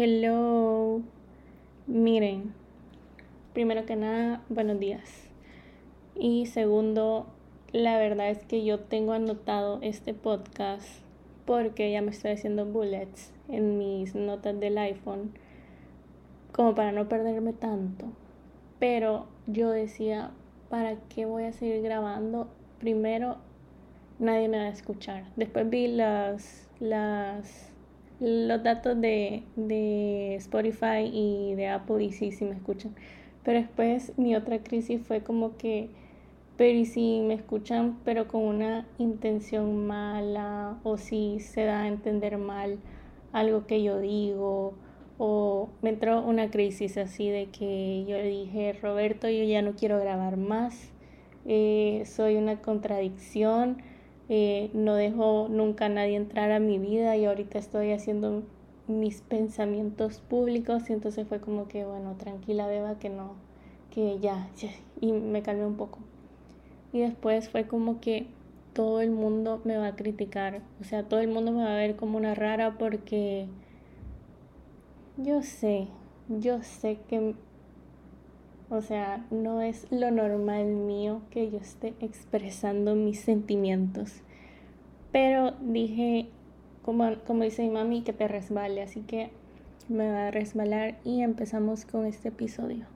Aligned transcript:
Hello. 0.00 1.02
Miren, 1.88 2.54
primero 3.52 3.84
que 3.84 3.96
nada, 3.96 4.44
buenos 4.48 4.78
días. 4.78 5.24
Y 6.14 6.46
segundo, 6.46 7.26
la 7.72 7.98
verdad 7.98 8.30
es 8.30 8.44
que 8.44 8.64
yo 8.64 8.78
tengo 8.78 9.10
anotado 9.10 9.80
este 9.82 10.14
podcast 10.14 10.86
porque 11.46 11.90
ya 11.90 12.00
me 12.00 12.12
estoy 12.12 12.30
haciendo 12.30 12.64
bullets 12.64 13.32
en 13.48 13.76
mis 13.76 14.14
notas 14.14 14.60
del 14.60 14.78
iPhone 14.78 15.32
como 16.52 16.76
para 16.76 16.92
no 16.92 17.08
perderme 17.08 17.52
tanto. 17.52 18.06
Pero 18.78 19.26
yo 19.48 19.68
decía, 19.70 20.30
¿para 20.68 20.94
qué 21.08 21.26
voy 21.26 21.42
a 21.42 21.52
seguir 21.52 21.82
grabando? 21.82 22.46
Primero, 22.78 23.38
nadie 24.20 24.48
me 24.48 24.58
va 24.58 24.66
a 24.66 24.68
escuchar. 24.68 25.24
Después 25.34 25.68
vi 25.68 25.88
las, 25.88 26.68
las, 26.78 27.72
los 28.20 28.62
datos 28.62 29.00
de, 29.00 29.44
de 29.56 30.34
Spotify 30.36 31.10
y 31.12 31.54
de 31.54 31.68
Apple 31.68 32.02
y 32.04 32.12
sí, 32.12 32.32
sí 32.32 32.44
me 32.44 32.56
escuchan. 32.56 32.94
Pero 33.44 33.60
después 33.60 34.12
mi 34.18 34.34
otra 34.36 34.58
crisis 34.62 35.00
fue 35.06 35.22
como 35.22 35.56
que 35.56 35.90
pero 36.58 36.76
y 36.76 36.86
si 36.86 37.20
me 37.20 37.34
escuchan 37.34 37.98
pero 38.04 38.26
con 38.26 38.42
una 38.42 38.84
intención 38.98 39.86
mala 39.86 40.76
o 40.82 40.98
si 40.98 41.38
se 41.38 41.64
da 41.64 41.82
a 41.82 41.88
entender 41.88 42.36
mal 42.36 42.78
algo 43.32 43.66
que 43.66 43.82
yo 43.82 44.00
digo 44.00 44.74
o 45.18 45.68
me 45.82 45.90
entró 45.90 46.20
una 46.20 46.50
crisis 46.50 46.98
así 46.98 47.30
de 47.30 47.46
que 47.46 48.04
yo 48.08 48.20
dije 48.20 48.72
Roberto 48.82 49.28
yo 49.28 49.44
ya 49.44 49.62
no 49.62 49.76
quiero 49.76 50.00
grabar 50.00 50.36
más 50.36 50.90
eh, 51.46 52.02
soy 52.06 52.34
una 52.36 52.60
contradicción 52.60 53.78
eh, 54.28 54.70
no 54.74 54.94
dejo 54.94 55.48
nunca 55.50 55.86
a 55.86 55.88
nadie 55.88 56.16
entrar 56.16 56.50
a 56.52 56.60
mi 56.60 56.78
vida 56.78 57.16
y 57.16 57.24
ahorita 57.24 57.58
estoy 57.58 57.92
haciendo 57.92 58.42
mis 58.86 59.20
pensamientos 59.22 60.20
públicos 60.20 60.88
y 60.88 60.92
entonces 60.94 61.28
fue 61.28 61.40
como 61.40 61.68
que 61.68 61.84
bueno 61.84 62.16
tranquila 62.16 62.66
beba 62.66 62.98
que 62.98 63.10
no 63.10 63.34
que 63.90 64.18
ya, 64.20 64.48
ya 64.56 64.70
y 65.00 65.12
me 65.12 65.42
calmé 65.42 65.66
un 65.66 65.76
poco. 65.76 65.98
Y 66.92 67.00
después 67.00 67.48
fue 67.48 67.66
como 67.66 68.00
que 68.00 68.26
todo 68.72 69.00
el 69.00 69.10
mundo 69.10 69.60
me 69.64 69.76
va 69.76 69.88
a 69.88 69.96
criticar, 69.96 70.62
o 70.80 70.84
sea, 70.84 71.02
todo 71.02 71.20
el 71.20 71.28
mundo 71.28 71.52
me 71.52 71.64
va 71.64 71.72
a 71.72 71.76
ver 71.76 71.96
como 71.96 72.16
una 72.16 72.34
rara 72.34 72.78
porque 72.78 73.48
yo 75.16 75.42
sé, 75.42 75.88
yo 76.28 76.62
sé 76.62 76.98
que, 77.08 77.34
o 78.70 78.82
sea, 78.82 79.24
no 79.30 79.62
es 79.62 79.86
lo 79.90 80.10
normal 80.10 80.66
mío 80.66 81.22
que 81.30 81.50
yo 81.50 81.58
esté 81.58 81.94
expresando 82.00 82.94
mis 82.94 83.20
sentimientos. 83.20 84.22
Pero 85.10 85.52
dije, 85.60 86.28
como, 86.82 87.16
como 87.26 87.44
dice 87.44 87.62
mi 87.62 87.70
mami, 87.70 88.02
que 88.02 88.12
te 88.12 88.28
resbale, 88.28 88.82
así 88.82 89.00
que 89.00 89.30
me 89.88 90.10
va 90.10 90.28
a 90.28 90.30
resbalar 90.30 90.98
y 91.04 91.22
empezamos 91.22 91.86
con 91.86 92.04
este 92.04 92.28
episodio. 92.28 92.86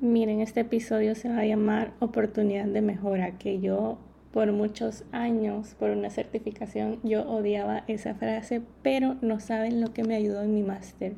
Miren, 0.00 0.40
este 0.40 0.60
episodio 0.60 1.14
se 1.14 1.28
va 1.28 1.38
a 1.38 1.46
llamar 1.46 1.92
Oportunidad 2.00 2.66
de 2.66 2.82
Mejora, 2.82 3.38
que 3.38 3.60
yo 3.60 3.98
por 4.32 4.52
muchos 4.52 5.04
años, 5.10 5.74
por 5.78 5.90
una 5.90 6.10
certificación, 6.10 7.00
yo 7.02 7.28
odiaba 7.28 7.84
esa 7.86 8.14
frase, 8.14 8.62
pero 8.82 9.16
no 9.22 9.40
saben 9.40 9.80
lo 9.80 9.92
que 9.92 10.04
me 10.04 10.14
ayudó 10.14 10.42
en 10.42 10.54
mi 10.54 10.62
máster. 10.62 11.14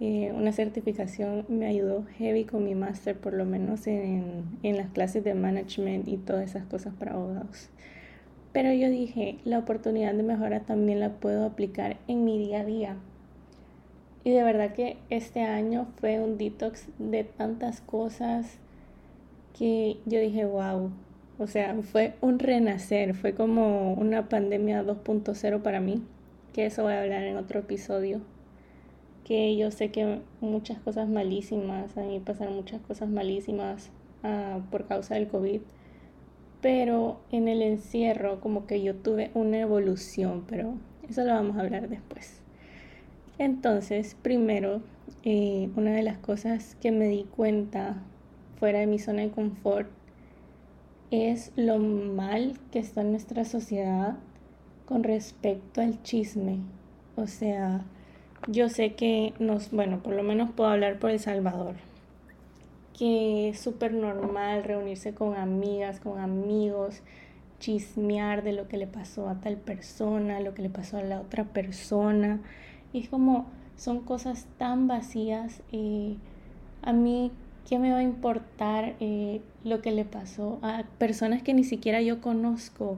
Eh, 0.00 0.32
una 0.34 0.52
certificación 0.52 1.44
me 1.48 1.66
ayudó 1.66 2.04
heavy 2.16 2.44
con 2.44 2.64
mi 2.64 2.74
máster, 2.74 3.16
por 3.16 3.34
lo 3.34 3.44
menos 3.44 3.86
en, 3.86 4.44
en 4.62 4.76
las 4.76 4.88
clases 4.88 5.22
de 5.24 5.34
management 5.34 6.08
y 6.08 6.16
todas 6.16 6.50
esas 6.50 6.64
cosas 6.64 6.94
para 6.98 7.12
abogados. 7.12 7.68
Pero 8.52 8.72
yo 8.72 8.88
dije, 8.88 9.38
la 9.44 9.58
oportunidad 9.58 10.14
de 10.14 10.22
mejora 10.22 10.60
también 10.60 11.00
la 11.00 11.10
puedo 11.10 11.44
aplicar 11.44 11.98
en 12.08 12.24
mi 12.24 12.38
día 12.38 12.60
a 12.60 12.64
día 12.64 12.96
y 14.22 14.30
de 14.30 14.42
verdad 14.42 14.72
que 14.72 14.98
este 15.08 15.40
año 15.40 15.86
fue 15.98 16.20
un 16.20 16.36
detox 16.36 16.88
de 16.98 17.24
tantas 17.24 17.80
cosas 17.80 18.58
que 19.58 19.98
yo 20.04 20.20
dije, 20.20 20.44
wow. 20.44 20.90
O 21.38 21.46
sea, 21.46 21.74
fue 21.82 22.14
un 22.20 22.38
renacer, 22.38 23.14
fue 23.14 23.34
como 23.34 23.94
una 23.94 24.28
pandemia 24.28 24.84
2.0 24.84 25.62
para 25.62 25.80
mí, 25.80 26.02
que 26.52 26.66
eso 26.66 26.82
voy 26.82 26.92
a 26.92 27.00
hablar 27.00 27.22
en 27.22 27.38
otro 27.38 27.60
episodio. 27.60 28.20
Que 29.24 29.56
yo 29.56 29.70
sé 29.70 29.90
que 29.90 30.20
muchas 30.40 30.78
cosas 30.80 31.08
malísimas, 31.08 31.96
a 31.96 32.02
mí 32.02 32.20
pasaron 32.20 32.56
muchas 32.56 32.80
cosas 32.80 33.08
malísimas 33.08 33.90
uh, 34.24 34.60
por 34.70 34.86
causa 34.86 35.14
del 35.14 35.28
COVID, 35.28 35.60
pero 36.60 37.20
en 37.30 37.48
el 37.48 37.62
encierro 37.62 38.40
como 38.40 38.66
que 38.66 38.82
yo 38.82 38.94
tuve 38.96 39.30
una 39.34 39.58
evolución, 39.58 40.44
pero 40.48 40.74
eso 41.08 41.24
lo 41.24 41.32
vamos 41.32 41.56
a 41.56 41.60
hablar 41.60 41.88
después. 41.88 42.40
Entonces, 43.38 44.16
primero, 44.20 44.82
eh, 45.24 45.70
una 45.76 45.92
de 45.92 46.02
las 46.02 46.18
cosas 46.18 46.76
que 46.80 46.92
me 46.92 47.08
di 47.08 47.24
cuenta 47.24 48.02
fuera 48.58 48.80
de 48.80 48.86
mi 48.86 48.98
zona 48.98 49.22
de 49.22 49.30
confort 49.30 49.88
es 51.10 51.52
lo 51.56 51.78
mal 51.78 52.58
que 52.70 52.78
está 52.78 53.02
nuestra 53.02 53.44
sociedad 53.44 54.18
con 54.86 55.02
respecto 55.02 55.80
al 55.80 56.02
chisme. 56.02 56.58
O 57.16 57.26
sea, 57.26 57.84
yo 58.46 58.68
sé 58.68 58.94
que 58.94 59.34
nos, 59.38 59.70
bueno, 59.70 60.02
por 60.02 60.14
lo 60.14 60.22
menos 60.22 60.50
puedo 60.50 60.70
hablar 60.70 60.98
por 60.98 61.10
El 61.10 61.20
Salvador, 61.20 61.74
que 62.98 63.50
es 63.50 63.60
súper 63.60 63.92
normal 63.92 64.64
reunirse 64.64 65.14
con 65.14 65.36
amigas, 65.36 66.00
con 66.00 66.18
amigos, 66.18 67.02
chismear 67.58 68.42
de 68.42 68.52
lo 68.52 68.66
que 68.68 68.78
le 68.78 68.86
pasó 68.86 69.28
a 69.28 69.40
tal 69.40 69.56
persona, 69.56 70.40
lo 70.40 70.54
que 70.54 70.62
le 70.62 70.70
pasó 70.70 70.96
a 70.96 71.02
la 71.02 71.20
otra 71.20 71.44
persona. 71.44 72.40
Y 72.92 73.00
es 73.00 73.08
como, 73.08 73.46
son 73.76 74.00
cosas 74.00 74.46
tan 74.58 74.88
vacías. 74.88 75.62
Eh, 75.70 76.16
a 76.82 76.92
mí, 76.92 77.30
¿qué 77.68 77.78
me 77.78 77.92
va 77.92 77.98
a 77.98 78.02
importar 78.02 78.96
eh, 79.00 79.42
lo 79.64 79.82
que 79.82 79.92
le 79.92 80.04
pasó 80.04 80.58
a 80.62 80.84
personas 80.98 81.42
que 81.42 81.54
ni 81.54 81.64
siquiera 81.64 82.00
yo 82.00 82.20
conozco? 82.20 82.96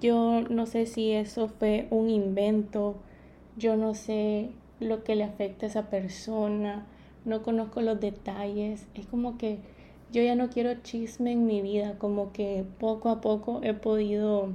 Yo 0.00 0.42
no 0.50 0.66
sé 0.66 0.86
si 0.86 1.12
eso 1.12 1.48
fue 1.48 1.86
un 1.90 2.10
invento, 2.10 2.96
yo 3.56 3.76
no 3.76 3.94
sé 3.94 4.50
lo 4.80 5.04
que 5.04 5.14
le 5.14 5.24
afecta 5.24 5.66
a 5.66 5.68
esa 5.68 5.90
persona, 5.90 6.86
no 7.24 7.42
conozco 7.42 7.80
los 7.82 8.00
detalles. 8.00 8.86
Es 8.94 9.06
como 9.06 9.38
que 9.38 9.58
yo 10.10 10.22
ya 10.22 10.34
no 10.34 10.50
quiero 10.50 10.74
chisme 10.82 11.32
en 11.32 11.46
mi 11.46 11.62
vida, 11.62 11.96
como 11.98 12.32
que 12.32 12.64
poco 12.78 13.10
a 13.10 13.20
poco 13.20 13.60
he 13.62 13.74
podido 13.74 14.48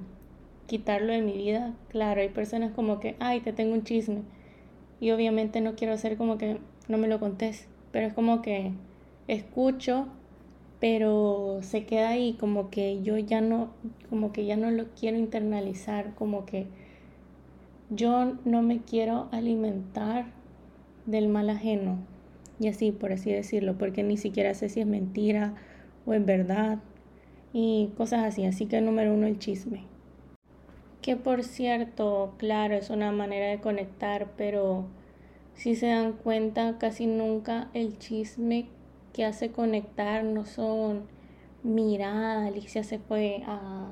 quitarlo 0.67 1.13
de 1.13 1.21
mi 1.21 1.33
vida. 1.33 1.73
Claro, 1.89 2.21
hay 2.21 2.29
personas 2.29 2.71
como 2.73 2.99
que, 2.99 3.15
ay, 3.19 3.41
te 3.41 3.53
tengo 3.53 3.73
un 3.73 3.83
chisme 3.83 4.23
y 4.99 5.11
obviamente 5.11 5.61
no 5.61 5.75
quiero 5.75 5.93
hacer 5.93 6.17
como 6.17 6.37
que 6.37 6.57
no 6.87 6.97
me 6.97 7.07
lo 7.07 7.19
contés, 7.19 7.67
pero 7.91 8.07
es 8.07 8.13
como 8.13 8.41
que 8.41 8.71
escucho, 9.27 10.07
pero 10.79 11.59
se 11.61 11.85
queda 11.85 12.09
ahí 12.09 12.33
como 12.33 12.69
que 12.69 13.01
yo 13.01 13.17
ya 13.17 13.41
no, 13.41 13.69
como 14.09 14.31
que 14.31 14.45
ya 14.45 14.55
no 14.55 14.71
lo 14.71 14.85
quiero 14.99 15.17
internalizar, 15.17 16.13
como 16.15 16.45
que 16.45 16.67
yo 17.95 18.33
no 18.45 18.61
me 18.61 18.79
quiero 18.79 19.27
alimentar 19.31 20.25
del 21.05 21.27
mal 21.27 21.49
ajeno, 21.49 21.97
y 22.59 22.67
así, 22.67 22.91
por 22.91 23.11
así 23.11 23.31
decirlo, 23.31 23.77
porque 23.77 24.03
ni 24.03 24.17
siquiera 24.17 24.53
sé 24.53 24.69
si 24.69 24.79
es 24.79 24.87
mentira 24.87 25.55
o 26.05 26.13
es 26.13 26.25
verdad, 26.25 26.79
y 27.53 27.89
cosas 27.97 28.23
así, 28.23 28.45
así 28.45 28.65
que 28.65 28.81
número 28.81 29.13
uno 29.13 29.27
el 29.27 29.39
chisme. 29.39 29.83
Que 31.01 31.15
por 31.15 31.43
cierto, 31.43 32.33
claro, 32.37 32.75
es 32.75 32.89
una 32.89 33.11
manera 33.11 33.47
de 33.47 33.59
conectar, 33.59 34.31
pero 34.37 34.85
si 35.53 35.75
se 35.75 35.87
dan 35.87 36.13
cuenta, 36.13 36.77
casi 36.77 37.05
nunca 37.05 37.69
el 37.73 37.97
chisme 37.97 38.67
que 39.13 39.23
hace 39.23 39.51
conectar 39.51 40.23
no 40.23 40.45
son, 40.45 41.03
mira, 41.63 42.45
Alicia 42.45 42.83
se 42.83 42.99
fue 42.99 43.43
a, 43.45 43.91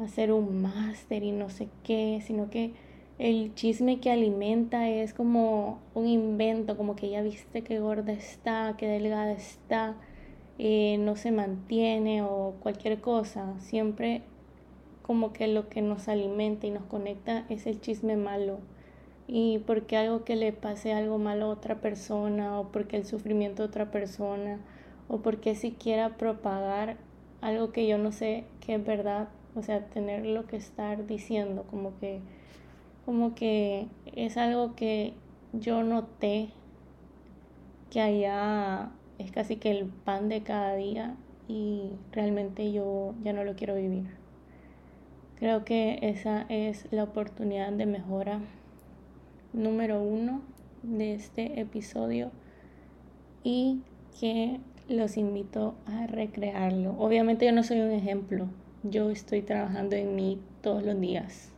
hacer 0.00 0.30
un 0.32 0.62
máster 0.62 1.24
y 1.24 1.32
no 1.32 1.50
sé 1.50 1.68
qué, 1.82 2.22
sino 2.24 2.50
que 2.50 2.72
el 3.18 3.54
chisme 3.54 4.00
que 4.00 4.10
alimenta 4.10 4.88
es 4.88 5.12
como 5.12 5.80
un 5.94 6.06
invento, 6.06 6.76
como 6.76 6.96
que 6.96 7.10
ya 7.10 7.22
viste 7.22 7.62
que 7.62 7.80
gorda 7.80 8.12
está, 8.12 8.76
que 8.78 8.86
delgada 8.86 9.32
está, 9.32 9.96
eh, 10.58 10.98
no 10.98 11.16
se 11.16 11.32
mantiene 11.32 12.22
o 12.22 12.54
cualquier 12.60 13.00
cosa. 13.00 13.58
Siempre 13.60 14.22
como 15.02 15.32
que 15.32 15.48
lo 15.48 15.68
que 15.68 15.80
nos 15.80 16.06
alimenta 16.08 16.66
y 16.66 16.70
nos 16.70 16.84
conecta 16.84 17.44
es 17.48 17.66
el 17.66 17.80
chisme 17.80 18.16
malo. 18.16 18.58
Y 19.26 19.58
porque 19.66 19.96
algo 19.96 20.24
que 20.24 20.36
le 20.36 20.52
pase 20.52 20.92
algo 20.92 21.18
malo 21.18 21.46
a 21.46 21.48
otra 21.48 21.80
persona, 21.80 22.60
o 22.60 22.68
porque 22.68 22.96
el 22.96 23.04
sufrimiento 23.04 23.62
de 23.62 23.68
otra 23.68 23.90
persona, 23.90 24.60
o 25.08 25.18
porque 25.18 25.54
si 25.54 25.72
quiera 25.72 26.16
propagar 26.16 26.96
algo 27.40 27.72
que 27.72 27.86
yo 27.86 27.98
no 27.98 28.12
sé 28.12 28.44
que 28.60 28.74
es 28.74 28.84
verdad, 28.84 29.28
o 29.54 29.62
sea, 29.62 29.86
tener 29.86 30.26
lo 30.26 30.46
que 30.46 30.56
estar 30.56 31.06
diciendo, 31.06 31.64
como 31.70 31.98
que, 31.98 32.20
como 33.08 33.34
que 33.34 33.86
es 34.14 34.36
algo 34.36 34.74
que 34.74 35.14
yo 35.54 35.82
noté 35.82 36.50
que 37.90 38.02
allá 38.02 38.90
es 39.16 39.32
casi 39.32 39.56
que 39.56 39.70
el 39.70 39.86
pan 39.86 40.28
de 40.28 40.42
cada 40.42 40.76
día 40.76 41.16
y 41.48 41.92
realmente 42.12 42.70
yo 42.70 43.14
ya 43.24 43.32
no 43.32 43.44
lo 43.44 43.56
quiero 43.56 43.76
vivir. 43.76 44.04
Creo 45.38 45.64
que 45.64 45.98
esa 46.02 46.44
es 46.50 46.86
la 46.90 47.04
oportunidad 47.04 47.72
de 47.72 47.86
mejora 47.86 48.40
número 49.54 50.02
uno 50.02 50.42
de 50.82 51.14
este 51.14 51.62
episodio 51.62 52.30
y 53.42 53.80
que 54.20 54.60
los 54.86 55.16
invito 55.16 55.76
a 55.86 56.06
recrearlo. 56.08 56.94
Obviamente 56.98 57.46
yo 57.46 57.52
no 57.52 57.62
soy 57.62 57.80
un 57.80 57.92
ejemplo, 57.92 58.48
yo 58.82 59.08
estoy 59.08 59.40
trabajando 59.40 59.96
en 59.96 60.14
mí 60.14 60.38
todos 60.60 60.82
los 60.82 61.00
días. 61.00 61.54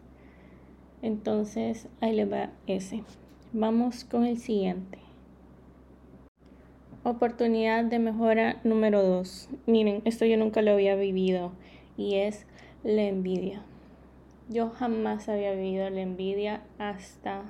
Entonces 1.02 1.88
ahí 2.00 2.14
le 2.14 2.26
va 2.26 2.50
ese. 2.66 3.02
Vamos 3.52 4.04
con 4.04 4.24
el 4.24 4.38
siguiente. 4.38 4.98
Oportunidad 7.02 7.84
de 7.84 7.98
mejora 7.98 8.60
número 8.62 9.02
2. 9.02 9.48
Miren, 9.66 10.02
esto 10.04 10.26
yo 10.26 10.36
nunca 10.36 10.60
lo 10.60 10.72
había 10.72 10.96
vivido 10.96 11.52
y 11.96 12.16
es 12.16 12.46
la 12.84 13.02
envidia. 13.02 13.62
Yo 14.50 14.68
jamás 14.68 15.28
había 15.28 15.52
vivido 15.52 15.88
la 15.88 16.02
envidia 16.02 16.62
hasta 16.78 17.44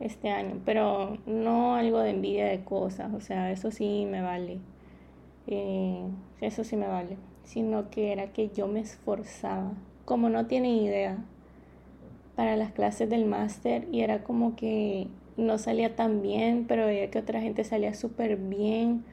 este 0.00 0.30
año, 0.30 0.60
pero 0.64 1.18
no 1.26 1.74
algo 1.74 2.00
de 2.00 2.10
envidia 2.10 2.46
de 2.46 2.64
cosas, 2.64 3.12
o 3.12 3.20
sea, 3.20 3.52
eso 3.52 3.70
sí 3.70 4.06
me 4.10 4.22
vale. 4.22 4.58
Eh, 5.46 6.04
eso 6.40 6.64
sí 6.64 6.76
me 6.76 6.86
vale, 6.86 7.18
sino 7.44 7.90
que 7.90 8.12
era 8.12 8.32
que 8.32 8.48
yo 8.48 8.66
me 8.66 8.80
esforzaba, 8.80 9.72
como 10.04 10.28
no 10.28 10.46
tienen 10.46 10.72
idea, 10.72 11.18
para 12.36 12.56
las 12.56 12.70
clases 12.72 13.10
del 13.10 13.24
máster 13.24 13.88
y 13.90 14.02
era 14.02 14.22
como 14.22 14.54
que 14.54 15.08
no 15.36 15.58
salía 15.58 15.96
tan 15.96 16.22
bien, 16.22 16.66
pero 16.68 16.86
veía 16.86 17.10
que 17.10 17.18
otra 17.18 17.40
gente 17.40 17.64
salía 17.64 17.94
súper 17.94 18.36
bien 18.36 19.04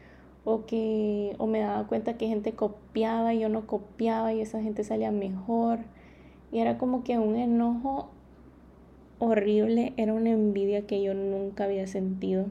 o 0.45 0.65
que 0.65 1.35
o 1.37 1.47
me 1.47 1.61
daba 1.61 1.87
cuenta 1.87 2.17
que 2.17 2.27
gente 2.27 2.51
copiaba 2.51 3.33
y 3.33 3.39
yo 3.39 3.49
no 3.49 3.65
copiaba 3.65 4.33
y 4.33 4.41
esa 4.41 4.61
gente 4.61 4.83
salía 4.83 5.11
mejor 5.11 5.79
y 6.51 6.59
era 6.59 6.77
como 6.77 7.03
que 7.03 7.17
un 7.17 7.35
enojo 7.35 8.09
horrible, 9.19 9.93
era 9.97 10.13
una 10.13 10.31
envidia 10.31 10.85
que 10.85 11.01
yo 11.01 11.13
nunca 11.13 11.63
había 11.63 11.87
sentido. 11.87 12.45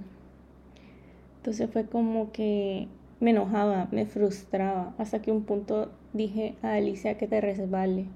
Entonces 1.36 1.68
fue 1.70 1.86
como 1.86 2.32
que 2.32 2.88
me 3.20 3.30
enojaba, 3.30 3.88
me 3.92 4.06
frustraba, 4.06 4.94
hasta 4.98 5.20
que 5.22 5.32
un 5.32 5.44
punto 5.44 5.90
dije 6.12 6.54
a 6.62 6.74
Alicia 6.74 7.18
que 7.18 7.28
te 7.28 7.40
resbale. 7.40 8.06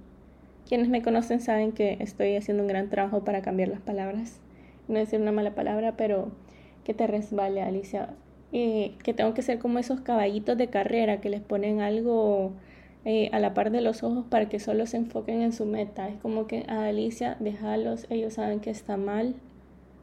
Quienes 0.66 0.88
me 0.88 1.02
conocen 1.02 1.40
saben 1.40 1.72
que 1.72 1.96
estoy 2.00 2.34
haciendo 2.34 2.62
un 2.62 2.68
gran 2.68 2.88
trabajo 2.90 3.24
para 3.24 3.40
cambiar 3.40 3.68
las 3.68 3.80
palabras, 3.80 4.40
no 4.88 4.98
decir 4.98 5.20
una 5.20 5.32
mala 5.32 5.54
palabra, 5.54 5.96
pero 5.96 6.32
que 6.84 6.92
te 6.92 7.06
resbale, 7.06 7.62
Alicia. 7.62 8.10
Eh, 8.52 8.94
que 9.02 9.12
tengo 9.12 9.34
que 9.34 9.42
ser 9.42 9.58
como 9.58 9.78
esos 9.78 10.00
caballitos 10.00 10.56
de 10.56 10.68
carrera 10.68 11.20
que 11.20 11.28
les 11.28 11.40
ponen 11.40 11.80
algo 11.80 12.52
eh, 13.04 13.28
a 13.32 13.38
la 13.38 13.54
par 13.54 13.70
de 13.70 13.80
los 13.80 14.02
ojos 14.02 14.24
para 14.28 14.48
que 14.48 14.58
solo 14.58 14.86
se 14.86 14.96
enfoquen 14.96 15.42
en 15.42 15.52
su 15.52 15.66
meta. 15.66 16.08
Es 16.08 16.16
como 16.16 16.46
que 16.46 16.64
a 16.68 16.86
Alicia, 16.86 17.36
déjalos, 17.38 18.06
ellos 18.10 18.34
saben 18.34 18.60
que 18.60 18.70
está 18.70 18.96
mal 18.96 19.34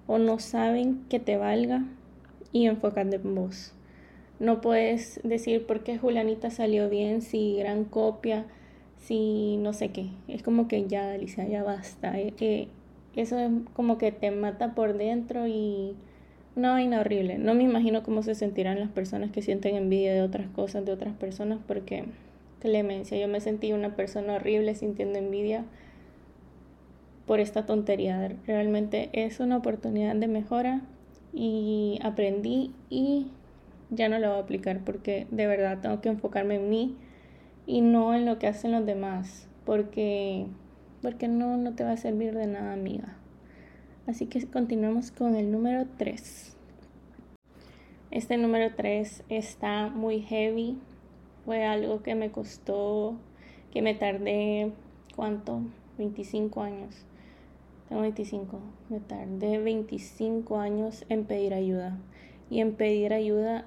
o 0.08 0.18
no 0.18 0.40
saben 0.40 1.04
que 1.10 1.20
te 1.20 1.36
valga 1.36 1.86
y 2.54 2.68
enfócate 2.68 3.18
en 3.18 3.36
vos. 3.36 3.74
No 4.40 4.62
puedes 4.62 5.20
decir 5.24 5.66
por 5.66 5.84
qué 5.84 5.98
Julianita 5.98 6.50
salió 6.50 6.90
bien, 6.90 7.22
si 7.22 7.58
gran 7.58 7.86
copia, 7.86 8.46
si 9.04 9.58
no 9.58 9.74
sé 9.74 9.90
qué. 9.90 10.08
Es 10.28 10.44
como 10.44 10.68
que 10.68 10.88
ya, 10.88 11.12
Alicia, 11.12 11.48
ya 11.48 11.64
basta. 11.64 12.14
Eh, 12.20 12.68
eso 13.16 13.38
es 13.38 13.52
como 13.74 13.98
que 13.98 14.12
te 14.12 14.32
mata 14.32 14.74
por 14.74 14.98
dentro 14.98 15.46
y 15.48 15.96
una 16.56 16.72
vaina 16.72 17.02
horrible. 17.02 17.38
No 17.38 17.54
me 17.54 17.64
imagino 17.64 18.04
cómo 18.04 18.24
se 18.24 18.36
sentirán 18.36 18.80
las 18.80 18.90
personas 18.90 19.32
que 19.32 19.42
sienten 19.42 19.76
envidia 19.76 20.14
de 20.14 20.22
otras 20.22 20.48
cosas, 20.50 20.86
de 20.86 20.94
otras 20.94 21.14
personas, 21.16 21.60
porque 21.68 22.06
clemencia. 22.60 23.18
Yo 23.20 23.28
me 23.28 23.42
sentí 23.42 23.74
una 23.74 23.96
persona 23.96 24.36
horrible 24.36 24.74
sintiendo 24.76 25.20
envidia 25.20 25.66
por 27.28 27.40
esta 27.40 27.66
tontería. 27.66 28.32
Realmente 28.48 29.10
es 29.12 29.40
una 29.40 29.58
oportunidad 29.58 30.16
de 30.16 30.28
mejora 30.28 30.82
y 31.34 32.00
aprendí 32.04 32.72
y 32.90 33.28
ya 33.90 34.08
no 34.08 34.18
lo 34.20 34.30
voy 34.30 34.38
a 34.38 34.42
aplicar 34.42 34.80
porque 34.86 35.28
de 35.30 35.46
verdad 35.48 35.80
tengo 35.82 36.00
que 36.00 36.10
enfocarme 36.10 36.56
en 36.56 36.70
mí 36.70 36.96
y 37.66 37.82
no 37.82 38.14
en 38.14 38.26
lo 38.26 38.40
que 38.40 38.48
hacen 38.48 38.72
los 38.72 38.86
demás 38.86 39.48
porque 39.66 40.48
porque 41.02 41.28
no 41.28 41.58
no 41.58 41.74
te 41.76 41.84
va 41.84 41.92
a 41.92 41.98
servir 41.98 42.34
de 42.34 42.48
nada, 42.48 42.74
amiga. 42.74 43.18
Así 44.08 44.28
que 44.28 44.46
continuamos 44.48 45.12
con 45.12 45.36
el 45.36 45.52
número 45.52 45.86
3. 45.98 46.58
Este 48.12 48.38
número 48.38 48.76
3 48.76 49.24
está 49.30 49.90
muy 49.90 50.22
heavy 50.22 50.78
fue 51.46 51.66
algo 51.66 52.02
que 52.04 52.16
me 52.16 52.32
costó, 52.32 53.18
que 53.72 53.82
me 53.82 53.96
tardé, 53.96 54.72
¿cuánto? 55.16 55.62
25 55.98 56.62
años. 56.62 57.06
Tengo 57.90 58.02
25. 58.02 58.60
Me 58.90 59.02
tardé 59.02 59.58
25 59.58 60.58
años 60.58 61.06
en 61.10 61.26
pedir 61.26 61.54
ayuda 61.54 61.98
y 62.50 62.62
en 62.62 62.76
pedir 62.76 63.14
ayuda 63.14 63.66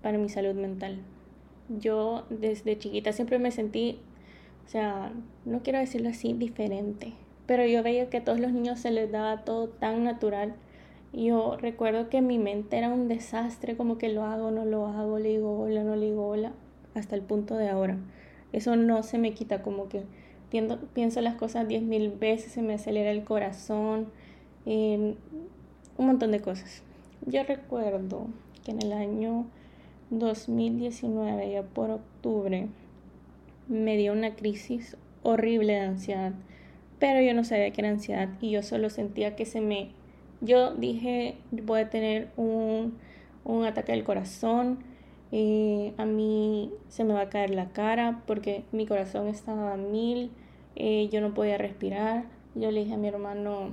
para 0.00 0.16
mi 0.16 0.28
salud 0.28 0.54
mental. 0.54 1.00
Yo 1.68 2.24
desde 2.30 2.78
chiquita 2.78 3.12
siempre 3.12 3.38
me 3.38 3.50
sentí, 3.50 3.98
o 4.66 4.68
sea, 4.68 5.12
no 5.44 5.62
quiero 5.62 5.78
decirlo 5.78 6.10
así, 6.10 6.32
diferente, 6.32 7.12
pero 7.46 7.66
yo 7.66 7.82
veía 7.82 8.08
que 8.08 8.18
a 8.18 8.24
todos 8.24 8.38
los 8.38 8.52
niños 8.52 8.80
se 8.80 8.90
les 8.90 9.10
daba 9.10 9.44
todo 9.44 9.68
tan 9.68 10.04
natural. 10.04 10.54
Yo 11.12 11.56
recuerdo 11.56 12.08
que 12.08 12.20
mi 12.20 12.38
mente 12.38 12.76
era 12.76 12.88
un 12.88 13.08
desastre, 13.08 13.76
como 13.76 13.98
que 13.98 14.08
lo 14.08 14.24
hago, 14.24 14.50
no 14.50 14.64
lo 14.64 14.86
hago, 14.86 15.18
le 15.18 15.30
digo 15.30 15.58
hola, 15.58 15.82
no 15.82 15.96
le 15.96 16.06
digo 16.06 16.26
hola 16.26 16.52
hasta 16.94 17.16
el 17.16 17.22
punto 17.22 17.56
de 17.56 17.68
ahora. 17.68 17.96
Eso 18.52 18.76
no 18.76 19.02
se 19.02 19.18
me 19.18 19.32
quita, 19.32 19.62
como 19.62 19.88
que 19.88 20.04
pienso, 20.94 21.20
las 21.20 21.34
cosas 21.34 21.68
diez 21.68 21.82
mil 21.82 22.10
veces, 22.10 22.52
se 22.52 22.62
me 22.62 22.74
acelera 22.74 23.10
el 23.10 23.24
corazón, 23.24 24.08
un 24.64 25.16
montón 25.96 26.32
de 26.32 26.40
cosas. 26.40 26.82
Yo 27.26 27.42
recuerdo 27.44 28.28
que 28.64 28.72
en 28.72 28.82
el 28.82 28.92
año 28.92 29.46
2019, 30.10 31.50
ya 31.50 31.62
por 31.62 31.90
octubre, 31.90 32.68
me 33.68 33.96
dio 33.96 34.12
una 34.12 34.34
crisis 34.34 34.96
horrible 35.22 35.74
de 35.74 35.80
ansiedad, 35.80 36.32
pero 36.98 37.20
yo 37.20 37.34
no 37.34 37.44
sabía 37.44 37.70
que 37.72 37.80
era 37.80 37.90
ansiedad 37.90 38.28
y 38.40 38.50
yo 38.50 38.62
solo 38.62 38.90
sentía 38.90 39.36
que 39.36 39.44
se 39.44 39.60
me... 39.60 39.90
Yo 40.40 40.74
dije, 40.74 41.36
voy 41.50 41.80
a 41.80 41.90
tener 41.90 42.28
un, 42.36 42.94
un 43.44 43.64
ataque 43.64 43.92
del 43.92 44.04
corazón, 44.04 44.78
eh, 45.32 45.92
a 45.96 46.04
mí 46.04 46.72
se 46.88 47.04
me 47.04 47.14
va 47.14 47.22
a 47.22 47.28
caer 47.28 47.50
la 47.50 47.70
cara 47.70 48.22
porque 48.26 48.64
mi 48.72 48.86
corazón 48.86 49.28
estaba 49.28 49.72
a 49.72 49.76
mil, 49.76 50.30
eh, 50.76 51.08
yo 51.10 51.20
no 51.20 51.34
podía 51.34 51.58
respirar. 51.58 52.24
Yo 52.54 52.70
le 52.70 52.80
dije 52.80 52.94
a 52.94 52.98
mi 52.98 53.08
hermano, 53.08 53.70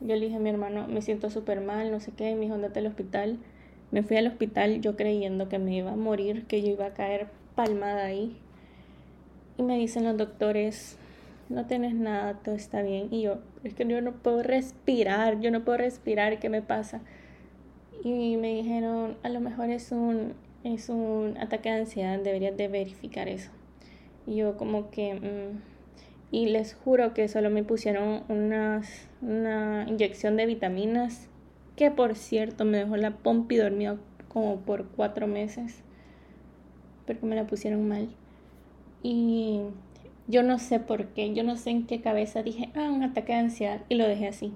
yo 0.00 0.14
le 0.14 0.20
dije 0.20 0.36
a 0.36 0.40
mi 0.40 0.50
hermano, 0.50 0.88
me 0.88 1.02
siento 1.02 1.30
súper 1.30 1.60
mal, 1.60 1.90
no 1.90 2.00
sé 2.00 2.12
qué, 2.16 2.34
me 2.34 2.42
dijo, 2.42 2.54
andate 2.54 2.80
al 2.80 2.86
hospital. 2.86 3.38
Me 3.96 4.02
fui 4.02 4.18
al 4.18 4.26
hospital 4.26 4.82
yo 4.82 4.94
creyendo 4.94 5.48
que 5.48 5.58
me 5.58 5.74
iba 5.74 5.92
a 5.92 5.96
morir, 5.96 6.44
que 6.44 6.60
yo 6.60 6.68
iba 6.68 6.84
a 6.84 6.92
caer 6.92 7.28
palmada 7.54 8.04
ahí. 8.04 8.36
Y 9.56 9.62
me 9.62 9.78
dicen 9.78 10.04
los 10.04 10.18
doctores, 10.18 10.98
no 11.48 11.64
tienes 11.64 11.94
nada, 11.94 12.34
todo 12.34 12.54
está 12.54 12.82
bien. 12.82 13.08
Y 13.10 13.22
yo, 13.22 13.38
es 13.64 13.72
que 13.72 13.86
yo 13.86 14.02
no 14.02 14.12
puedo 14.12 14.42
respirar, 14.42 15.40
yo 15.40 15.50
no 15.50 15.64
puedo 15.64 15.78
respirar, 15.78 16.38
¿qué 16.38 16.50
me 16.50 16.60
pasa? 16.60 17.00
Y 18.04 18.36
me 18.36 18.52
dijeron, 18.52 19.16
a 19.22 19.30
lo 19.30 19.40
mejor 19.40 19.70
es 19.70 19.90
un 19.92 20.34
es 20.62 20.90
un 20.90 21.38
ataque 21.40 21.70
de 21.70 21.76
ansiedad, 21.76 22.18
deberías 22.18 22.54
de 22.54 22.68
verificar 22.68 23.28
eso. 23.28 23.50
Y 24.26 24.36
yo 24.36 24.58
como 24.58 24.90
que... 24.90 25.14
Mm, 25.14 25.62
y 26.32 26.50
les 26.50 26.74
juro 26.74 27.14
que 27.14 27.28
solo 27.28 27.48
me 27.48 27.64
pusieron 27.64 28.24
una 28.28 29.86
inyección 29.88 30.36
de 30.36 30.44
vitaminas, 30.44 31.30
que 31.76 31.90
por 31.90 32.16
cierto 32.16 32.64
me 32.64 32.78
dejó 32.78 32.96
la 32.96 33.12
pompi 33.12 33.56
dormida 33.56 33.96
como 34.28 34.60
por 34.60 34.86
cuatro 34.88 35.26
meses, 35.26 35.82
porque 37.06 37.26
me 37.26 37.36
la 37.36 37.46
pusieron 37.46 37.86
mal. 37.88 38.08
Y 39.02 39.60
yo 40.26 40.42
no 40.42 40.58
sé 40.58 40.80
por 40.80 41.08
qué, 41.08 41.32
yo 41.34 41.44
no 41.44 41.56
sé 41.56 41.70
en 41.70 41.86
qué 41.86 42.00
cabeza 42.00 42.42
dije, 42.42 42.70
ah, 42.74 42.90
un 42.90 43.02
ataque 43.02 43.32
de 43.32 43.38
ansiedad, 43.40 43.82
y 43.88 43.94
lo 43.96 44.06
dejé 44.08 44.28
así 44.28 44.52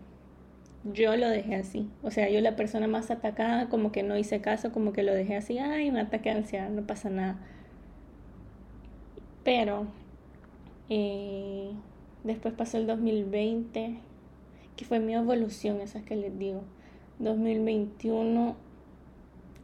yo 0.85 1.17
lo 1.17 1.29
dejé 1.29 1.57
así. 1.57 1.89
O 2.03 2.11
sea, 2.11 2.31
yo 2.31 2.41
la 2.41 2.57
persona 2.57 2.87
más 2.87 3.11
atacada, 3.11 3.69
como 3.69 3.93
que 3.93 4.03
no 4.03 4.17
hice 4.17 4.41
caso, 4.41 4.73
como 4.73 4.93
que 4.93 5.03
lo 5.03 5.15
dejé 5.15 5.37
así, 5.37 5.59
ay, 5.59 5.91
un 5.91 5.99
ataque 5.99 6.31
de 6.31 6.37
ansiedad, 6.37 6.71
no 6.71 6.87
pasa 6.87 7.11
nada. 7.11 7.39
Pero 9.45 9.87
eh, 10.89 11.71
después 12.25 12.55
pasó 12.55 12.79
el 12.79 12.87
2020, 12.87 13.99
que 14.77 14.85
fue 14.85 15.01
mi 15.01 15.15
evolución, 15.15 15.81
esa 15.81 16.03
que 16.03 16.17
les 16.17 16.39
digo. 16.39 16.63
2021, 17.21 18.57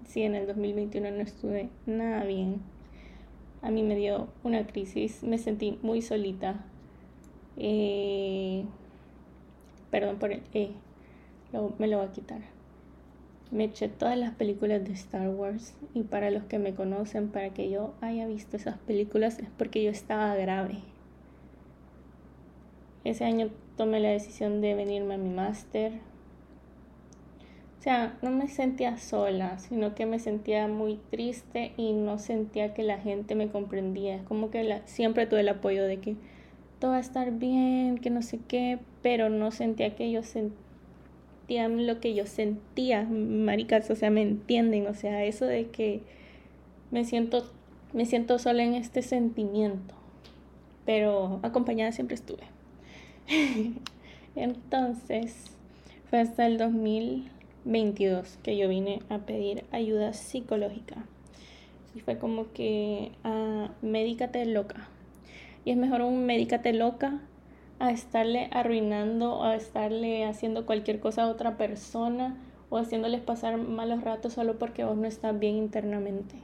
sí, 0.06 0.22
en 0.22 0.34
el 0.34 0.46
2021 0.46 1.10
no 1.10 1.22
estuve 1.22 1.70
nada 1.86 2.25
bien. 2.25 2.60
A 3.62 3.70
mí 3.70 3.82
me 3.82 3.96
dio 3.96 4.28
una 4.44 4.66
crisis, 4.66 5.22
me 5.22 5.38
sentí 5.38 5.78
muy 5.82 6.02
solita. 6.02 6.64
Eh, 7.56 8.64
perdón 9.90 10.18
por 10.18 10.32
el 10.32 10.42
eh, 10.52 10.70
me 11.78 11.88
lo 11.88 11.98
va 11.98 12.04
a 12.04 12.12
quitar. 12.12 12.42
Me 13.50 13.64
eché 13.64 13.88
todas 13.88 14.18
las 14.18 14.34
películas 14.34 14.84
de 14.84 14.92
Star 14.92 15.30
Wars 15.30 15.75
y 15.94 16.02
para 16.02 16.30
los 16.30 16.44
que 16.44 16.58
me 16.58 16.75
conocen, 16.75 17.28
para 17.28 17.50
que 17.50 17.70
yo 17.70 17.94
haya 18.02 18.26
visto 18.26 18.58
esas 18.58 18.76
películas 18.76 19.38
es 19.38 19.48
porque 19.56 19.82
yo 19.82 19.90
estaba 19.90 20.34
grave. 20.34 20.80
Ese 23.04 23.25
año 23.25 23.48
tomé 23.78 24.00
la 24.00 24.10
decisión 24.10 24.60
de 24.60 24.75
venirme 24.75 25.14
a 25.14 25.18
mi 25.18 25.30
máster 25.30 25.92
sea, 27.87 28.19
no 28.21 28.33
me 28.33 28.49
sentía 28.49 28.99
sola, 28.99 29.61
sino 29.61 29.95
que 29.95 30.07
me 30.07 30.19
sentía 30.19 30.66
muy 30.66 30.99
triste 31.12 31.73
y 31.76 31.93
no 31.93 32.19
sentía 32.19 32.75
que 32.75 32.83
la 32.83 32.99
gente 32.99 33.37
me 33.37 33.49
comprendía. 33.49 34.25
Como 34.25 34.50
que 34.50 34.83
siempre 34.87 35.26
tuve 35.26 35.40
el 35.40 35.49
apoyo 35.49 35.85
de 35.85 35.99
que 35.99 36.16
todo 36.81 36.90
va 36.90 36.97
a 36.97 37.00
estar 37.00 37.31
bien, 37.31 37.99
que 37.99 38.11
no 38.11 38.23
sé 38.23 38.40
qué, 38.49 38.81
pero 39.02 39.31
no 39.31 39.52
sentía 39.52 39.95
que 39.95 40.11
yo 40.11 40.25
sentía 40.25 40.57
lo 41.69 42.00
que 42.00 42.12
yo 42.12 42.26
sentía, 42.26 43.05
maricas, 43.05 43.88
o 43.88 43.95
sea, 43.95 44.11
me 44.11 44.23
entienden, 44.23 44.88
o 44.88 44.95
sea, 44.95 45.23
eso 45.23 45.45
de 45.45 45.69
que 45.69 46.00
me 46.90 47.05
siento, 47.05 47.49
me 47.93 48.05
siento 48.05 48.40
sola 48.40 48.64
en 48.64 48.75
este 48.75 49.02
sentimiento, 49.02 49.95
pero 50.85 51.38
acompañada 51.45 51.93
siempre 51.93 52.16
estuve. 52.16 52.43
Entonces, 54.35 55.57
fue 56.11 56.19
hasta 56.19 56.47
el 56.47 56.59
2022 57.66 58.38
que 58.44 58.56
yo 58.56 58.68
vine 58.68 59.00
a 59.08 59.18
pedir 59.18 59.64
ayuda 59.73 60.12
psicológica. 60.12 61.04
Y 61.94 62.00
fue 62.00 62.18
como 62.18 62.52
que, 62.52 63.11
ah, 63.25 63.70
médicate 63.82 64.44
loca. 64.46 64.88
Y 65.64 65.73
es 65.73 65.76
mejor 65.76 66.02
un 66.02 66.26
médicate 66.26 66.73
loca 66.73 67.20
a 67.78 67.90
estarle 67.90 68.49
arruinando 68.52 69.42
a 69.42 69.54
estarle 69.54 70.25
haciendo 70.25 70.64
cualquier 70.64 70.99
cosa 71.00 71.25
a 71.25 71.28
otra 71.28 71.58
persona 71.58 72.37
o 72.70 72.78
haciéndoles 72.78 73.20
pasar 73.20 73.58
malos 73.58 74.02
ratos 74.02 74.32
solo 74.32 74.58
porque 74.58 74.85
vos 74.85 74.96
no 74.96 75.06
estás 75.06 75.38
bien 75.38 75.56
internamente. 75.56 76.37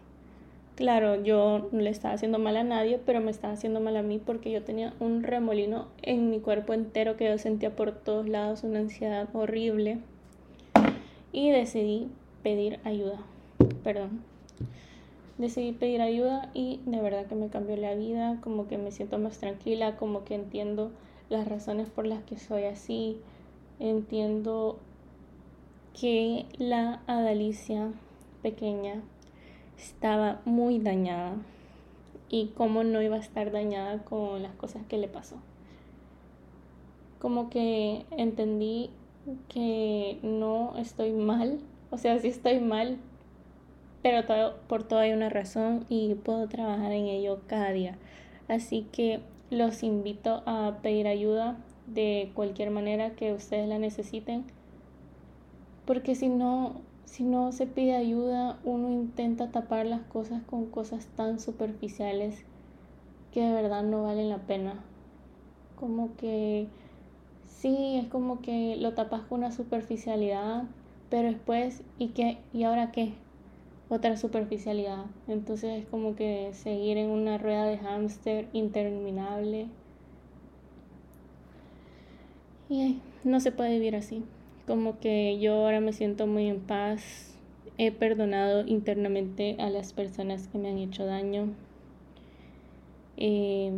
Claro, 0.75 1.23
yo 1.23 1.69
no 1.71 1.81
le 1.81 1.91
estaba 1.91 2.15
haciendo 2.15 2.39
mal 2.39 2.57
a 2.57 2.65
nadie, 2.65 2.99
pero 2.99 3.21
me 3.21 3.31
estaba 3.31 3.53
haciendo 3.53 3.81
mal 3.81 3.97
a 3.97 4.03
mí 4.03 4.19
porque 4.19 4.51
yo 4.51 4.63
tenía 4.63 4.95
un 5.01 5.23
remolino 5.23 5.89
en 6.03 6.31
mi 6.31 6.41
cuerpo 6.41 6.75
entero 6.75 7.17
que 7.17 7.27
yo 7.27 7.39
sentía 7.39 7.77
por 7.77 7.93
todos 7.93 8.29
lados, 8.29 8.65
una 8.65 8.81
ansiedad 8.81 9.29
horrible. 9.35 9.99
Y 11.33 11.51
decidí 11.51 12.09
pedir 12.43 12.79
ayuda. 12.85 13.19
Perdón. 13.83 14.23
Decidí 15.39 15.73
pedir 15.73 16.03
ayuda 16.03 16.51
y 16.55 16.81
de 16.85 17.01
verdad 17.01 17.27
que 17.27 17.35
me 17.35 17.49
cambió 17.49 17.77
la 17.77 17.95
vida, 17.95 18.39
como 18.43 18.69
que 18.69 18.79
me 18.79 18.93
siento 18.93 19.19
más 19.19 19.39
tranquila, 19.39 19.97
como 19.97 20.25
que 20.25 20.35
entiendo 20.35 20.93
las 21.31 21.49
razones 21.49 21.89
por 21.89 22.07
las 22.07 22.23
que 22.25 22.37
soy 22.37 22.65
así. 22.65 23.17
Entiendo 23.81 24.79
que 25.99 26.47
la 26.59 27.03
Adalicia 27.07 27.91
pequeña 28.43 29.03
estaba 29.79 30.41
muy 30.45 30.79
dañada 30.79 31.37
y 32.29 32.49
cómo 32.57 32.85
no 32.85 33.03
iba 33.03 33.17
a 33.17 33.21
estar 33.21 33.51
dañada 33.51 34.05
con 34.05 34.43
las 34.43 34.55
cosas 34.55 34.83
que 34.87 34.99
le 34.99 35.09
pasó. 35.09 35.37
Como 37.19 37.51
que 37.51 38.05
entendí 38.11 38.91
que 39.49 40.19
no 40.23 40.77
estoy 40.79 41.13
mal, 41.13 41.61
o 41.91 41.99
sea, 41.99 42.19
sí 42.19 42.29
estoy 42.29 42.61
mal, 42.61 42.99
pero 44.03 44.25
todo, 44.25 44.57
por 44.69 44.83
todo 44.83 45.01
hay 45.01 45.13
una 45.13 45.29
razón 45.29 45.85
y 45.89 46.15
puedo 46.15 46.49
trabajar 46.49 46.93
en 46.93 47.07
ello 47.07 47.41
cada 47.47 47.71
día. 47.73 47.99
Así 48.49 48.87
que 48.93 49.21
los 49.51 49.83
invito 49.83 50.43
a 50.47 50.79
pedir 50.83 51.07
ayuda 51.07 51.57
de 51.87 52.33
cualquier 52.35 52.71
manera 52.71 53.11
que 53.11 53.33
ustedes 53.33 53.69
la 53.69 53.79
necesiten, 53.79 54.45
porque 55.87 56.15
si 56.15 56.29
no 56.29 56.81
si 57.13 57.25
no 57.25 57.53
se 57.53 57.67
pide 57.67 57.95
ayuda, 57.95 58.59
uno 58.65 58.89
intenta 58.91 59.51
tapar 59.51 59.85
las 59.85 60.01
cosas 60.01 60.43
con 60.45 60.65
cosas 60.65 61.07
tan 61.15 61.39
superficiales 61.41 62.43
que 63.35 63.43
de 63.43 63.53
verdad 63.53 63.83
no 63.83 64.05
valen 64.05 64.31
la 64.31 64.39
pena. 64.39 64.83
Como 65.77 66.17
que 66.17 66.69
sí, 67.63 67.97
es 67.97 68.09
como 68.09 68.43
que 68.43 68.77
lo 68.77 68.93
tapas 68.93 69.23
con 69.23 69.39
una 69.39 69.53
superficialidad, 69.53 70.65
pero 71.09 71.29
después, 71.29 71.83
¿y 71.99 72.09
qué? 72.09 72.39
¿Y 72.53 72.65
ahora 72.65 72.93
qué? 72.93 73.15
Otra 73.89 74.17
superficialidad. 74.17 75.07
Entonces 75.29 75.83
es 75.83 75.87
como 75.87 76.17
que 76.17 76.51
seguir 76.53 76.99
en 76.99 77.11
una 77.11 77.39
rueda 77.39 77.65
de 77.65 77.79
hámster 77.79 78.49
interminable. 78.53 79.69
Y 82.69 82.99
no 83.25 83.41
se 83.41 83.53
puede 83.53 83.71
vivir 83.79 83.97
así 83.97 84.23
como 84.67 85.01
que 85.01 85.39
yo 85.39 85.55
ahora 85.55 85.81
me 85.81 85.93
siento 85.93 86.27
muy 86.27 86.49
en 86.49 86.61
paz. 86.61 87.35
He 87.79 87.91
perdonado 87.91 88.67
internamente 88.67 89.57
a 89.59 89.71
las 89.71 89.93
personas 89.93 90.49
que 90.49 90.59
me 90.59 90.71
han 90.71 90.79
hecho 90.79 91.05
daño. 91.05 91.49
Eh, 93.17 93.73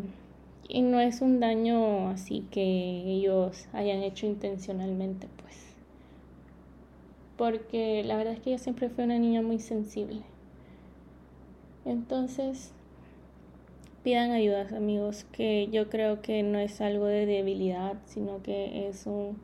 y 0.74 0.82
no 0.82 0.98
es 0.98 1.20
un 1.20 1.38
daño 1.38 2.08
así 2.08 2.48
que 2.50 3.04
ellos 3.06 3.68
hayan 3.72 4.02
hecho 4.02 4.26
intencionalmente, 4.26 5.28
pues. 5.40 5.54
Porque 7.36 8.02
la 8.02 8.16
verdad 8.16 8.32
es 8.32 8.40
que 8.40 8.50
yo 8.50 8.58
siempre 8.58 8.88
fui 8.88 9.04
una 9.04 9.20
niña 9.20 9.40
muy 9.40 9.60
sensible. 9.60 10.22
Entonces, 11.84 12.72
pidan 14.02 14.32
ayudas, 14.32 14.72
amigos, 14.72 15.22
que 15.30 15.68
yo 15.70 15.88
creo 15.88 16.20
que 16.22 16.42
no 16.42 16.58
es 16.58 16.80
algo 16.80 17.04
de 17.06 17.24
debilidad, 17.24 17.94
sino 18.06 18.42
que 18.42 18.88
es 18.88 19.06
un 19.06 19.38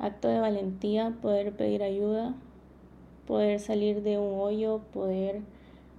acto 0.00 0.26
de 0.26 0.40
valentía 0.40 1.16
poder 1.22 1.52
pedir 1.52 1.84
ayuda, 1.84 2.34
poder 3.28 3.60
salir 3.60 4.02
de 4.02 4.18
un 4.18 4.40
hoyo, 4.40 4.80
poder 4.92 5.42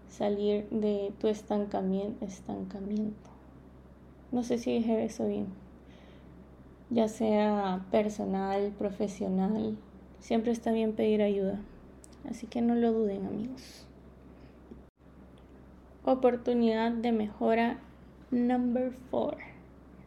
salir 0.09 0.67
de 0.71 1.13
tu 1.21 1.29
estancamiento. 1.29 2.25
estancamiento. 2.25 3.34
No 4.35 4.43
sé 4.43 4.57
si 4.57 4.73
dije 4.73 5.05
eso 5.05 5.25
bien. 5.29 5.47
Ya 6.89 7.07
sea 7.07 7.85
personal, 7.89 8.73
profesional, 8.77 9.77
siempre 10.19 10.51
está 10.51 10.73
bien 10.73 10.91
pedir 10.91 11.21
ayuda. 11.21 11.61
Así 12.29 12.45
que 12.45 12.61
no 12.61 12.75
lo 12.75 12.91
duden 12.91 13.25
amigos. 13.25 13.87
Oportunidad 16.03 16.91
de 16.91 17.13
mejora 17.13 17.77
number 18.29 18.91
4. 19.09 19.39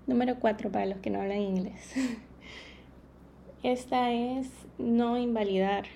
Número 0.07 0.39
4 0.39 0.71
para 0.71 0.85
los 0.85 0.99
que 0.99 1.09
no 1.09 1.23
hablan 1.23 1.41
inglés. 1.41 1.95
Esta 3.63 4.13
es 4.13 4.51
no 4.77 5.17
invalidar 5.17 5.87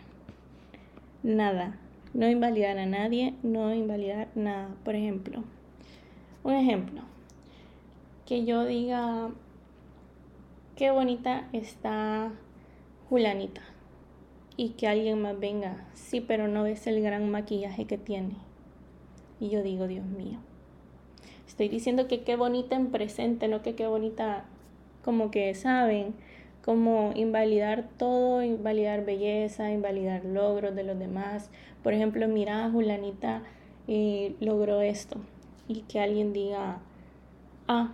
nada, 1.23 1.77
no 2.15 2.31
invalidar 2.31 2.79
a 2.79 2.87
nadie, 2.87 3.35
no 3.43 3.75
invalidar 3.75 4.29
nada. 4.35 4.71
Por 4.87 4.95
ejemplo, 4.95 5.45
un 6.45 6.55
ejemplo, 6.55 7.12
que 8.33 8.47
yo 8.47 8.65
diga, 8.65 9.29
qué 10.75 10.91
bonita 10.91 11.51
está 11.53 12.33
Julanita 13.11 13.61
y 14.57 14.71
que 14.71 14.89
alguien 14.89 15.21
más 15.21 15.39
venga, 15.39 15.85
sí, 15.93 16.23
pero 16.23 16.49
no 16.49 16.63
ves 16.63 16.87
el 16.87 17.03
gran 17.03 17.31
maquillaje 17.31 17.85
que 17.85 17.99
tiene. 17.99 18.37
Y 19.39 19.51
yo 19.51 19.63
digo, 19.63 19.87
Dios 19.87 20.07
mío, 20.07 20.39
estoy 21.47 21.69
diciendo 21.69 22.09
que 22.09 22.23
qué 22.23 22.37
bonita 22.37 22.75
en 22.75 22.91
presente, 22.91 23.49
no 23.49 23.61
que 23.61 23.75
qué 23.75 23.87
bonita 23.87 24.47
como 25.05 25.31
que 25.31 25.55
saben 25.55 26.15
como 26.65 27.13
invalidar 27.15 27.91
todo, 27.99 28.43
invalidar 28.43 29.05
belleza, 29.05 29.71
invalidar 29.71 30.25
logros 30.25 30.75
de 30.75 30.85
los 30.85 30.99
demás. 30.99 31.51
Por 31.83 31.93
ejemplo, 31.93 32.27
mira, 32.29 32.71
Julanita 32.71 33.43
eh, 33.89 34.37
logró 34.41 34.81
esto 34.81 35.19
y 35.69 35.83
que 35.83 36.01
alguien 36.01 36.33
diga, 36.33 36.81
ah, 37.69 37.93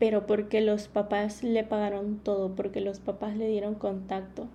pero 0.00 0.26
porque 0.26 0.62
los 0.62 0.88
papás 0.88 1.44
le 1.44 1.62
pagaron 1.62 2.18
todo, 2.24 2.56
porque 2.56 2.80
los 2.80 2.98
papás 2.98 3.36
le 3.36 3.46
dieron 3.46 3.74
contacto. 3.74 4.48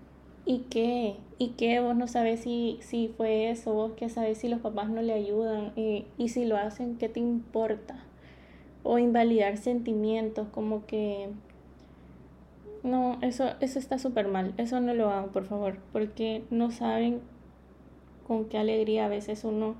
¿Y 0.43 0.61
qué? 0.71 1.17
¿Y 1.37 1.49
qué? 1.49 1.79
Vos 1.79 1.95
no 1.95 2.07
sabes 2.07 2.39
si, 2.41 2.79
si 2.81 3.09
fue 3.09 3.51
eso, 3.51 3.73
vos 3.73 3.91
qué 3.95 4.09
sabes 4.09 4.39
si 4.39 4.49
los 4.49 4.61
papás 4.61 4.89
no 4.89 5.03
le 5.03 5.13
ayudan 5.13 5.71
y, 5.75 6.05
si 6.29 6.45
lo 6.45 6.57
hacen, 6.57 6.97
¿qué 6.97 7.09
te 7.09 7.19
importa? 7.19 8.03
O 8.81 8.97
invalidar 8.97 9.57
sentimientos 9.57 10.47
como 10.49 10.87
que 10.87 11.29
no, 12.81 13.19
eso, 13.21 13.45
eso 13.59 13.77
está 13.77 13.99
súper 13.99 14.27
mal. 14.27 14.55
Eso 14.57 14.79
no 14.79 14.95
lo 14.95 15.11
hagan, 15.11 15.29
por 15.29 15.45
favor, 15.45 15.77
porque 15.93 16.43
no 16.49 16.71
saben 16.71 17.21
con 18.27 18.45
qué 18.45 18.57
alegría 18.57 19.05
a 19.05 19.09
veces 19.09 19.43
uno 19.43 19.75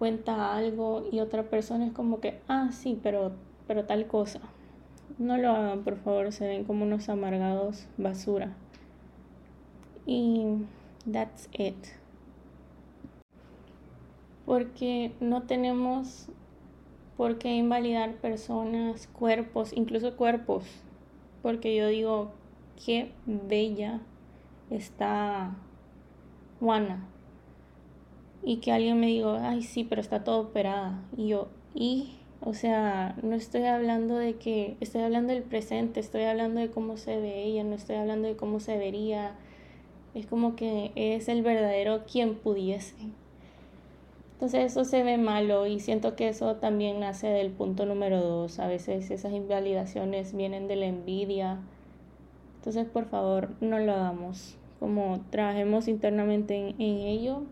cuenta 0.00 0.56
algo 0.56 1.06
y 1.12 1.20
otra 1.20 1.44
persona 1.44 1.86
es 1.86 1.92
como 1.92 2.20
que, 2.20 2.40
ah, 2.48 2.70
sí, 2.72 2.98
pero, 3.00 3.32
pero 3.68 3.84
tal 3.84 4.08
cosa. 4.08 4.40
No 5.18 5.36
lo 5.36 5.50
hagan, 5.50 5.82
por 5.82 5.96
favor, 5.96 6.32
se 6.32 6.46
ven 6.46 6.64
como 6.64 6.84
unos 6.84 7.08
amargados 7.08 7.86
basura. 7.96 8.54
Y 10.06 10.46
that's 11.10 11.48
it. 11.52 11.76
Porque 14.46 15.12
no 15.20 15.42
tenemos 15.42 16.28
por 17.16 17.38
qué 17.38 17.56
invalidar 17.56 18.14
personas, 18.14 19.08
cuerpos, 19.08 19.72
incluso 19.72 20.16
cuerpos 20.16 20.64
porque 21.42 21.74
yo 21.76 21.88
digo, 21.88 22.32
qué 22.84 23.12
bella 23.26 24.00
está 24.70 25.56
Juana. 26.60 27.06
Y 28.42 28.58
que 28.58 28.72
alguien 28.72 29.00
me 29.00 29.06
diga, 29.06 29.48
ay, 29.48 29.62
sí, 29.62 29.84
pero 29.84 30.00
está 30.00 30.24
todo 30.24 30.40
operada. 30.40 31.02
Y 31.16 31.28
yo, 31.28 31.48
y, 31.74 32.17
o 32.48 32.54
sea, 32.54 33.14
no 33.22 33.36
estoy 33.36 33.64
hablando 33.64 34.16
de 34.16 34.36
que, 34.36 34.78
estoy 34.80 35.02
hablando 35.02 35.34
del 35.34 35.42
presente, 35.42 36.00
estoy 36.00 36.22
hablando 36.22 36.60
de 36.60 36.70
cómo 36.70 36.96
se 36.96 37.20
ve 37.20 37.42
ella, 37.42 37.62
no 37.62 37.74
estoy 37.74 37.96
hablando 37.96 38.26
de 38.26 38.36
cómo 38.36 38.58
se 38.58 38.78
vería 38.78 39.34
Es 40.14 40.24
como 40.26 40.56
que 40.56 40.90
es 40.94 41.28
el 41.28 41.42
verdadero 41.42 42.06
quien 42.10 42.36
pudiese. 42.36 42.96
Entonces 44.32 44.72
eso 44.72 44.86
se 44.86 45.02
ve 45.02 45.18
malo 45.18 45.66
y 45.66 45.78
siento 45.78 46.16
que 46.16 46.28
eso 46.28 46.56
también 46.56 47.00
nace 47.00 47.26
del 47.26 47.50
punto 47.50 47.84
número 47.84 48.22
dos. 48.22 48.58
A 48.60 48.66
veces 48.66 49.10
esas 49.10 49.34
invalidaciones 49.34 50.34
vienen 50.34 50.68
de 50.68 50.76
la 50.76 50.86
envidia. 50.86 51.58
Entonces 52.56 52.86
por 52.86 53.10
favor 53.10 53.50
no 53.60 53.78
lo 53.78 53.92
hagamos. 53.92 54.56
Como 54.80 55.20
trabajemos 55.28 55.86
internamente 55.86 56.56
en, 56.56 56.68
en 56.80 56.98
ello 57.00 57.42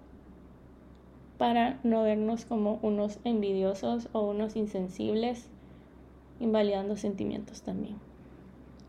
para 1.39 1.79
no 1.83 2.03
vernos 2.03 2.45
como 2.45 2.79
unos 2.83 3.19
envidiosos 3.25 4.09
o 4.13 4.31
unos 4.31 4.57
insensibles, 4.57 5.49
invalidando 6.41 6.97
sentimientos 6.97 7.63
también. 7.63 7.97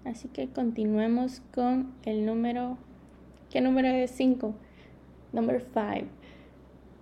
Así 0.06 0.30
que 0.30 0.48
continuemos 0.48 1.42
con 1.54 1.94
el 2.06 2.26
número. 2.26 2.78
¿Qué 3.50 3.62
número 3.62 3.90
es 3.90 4.12
5? 4.12 4.54
Number 5.34 5.62
5. 5.62 6.08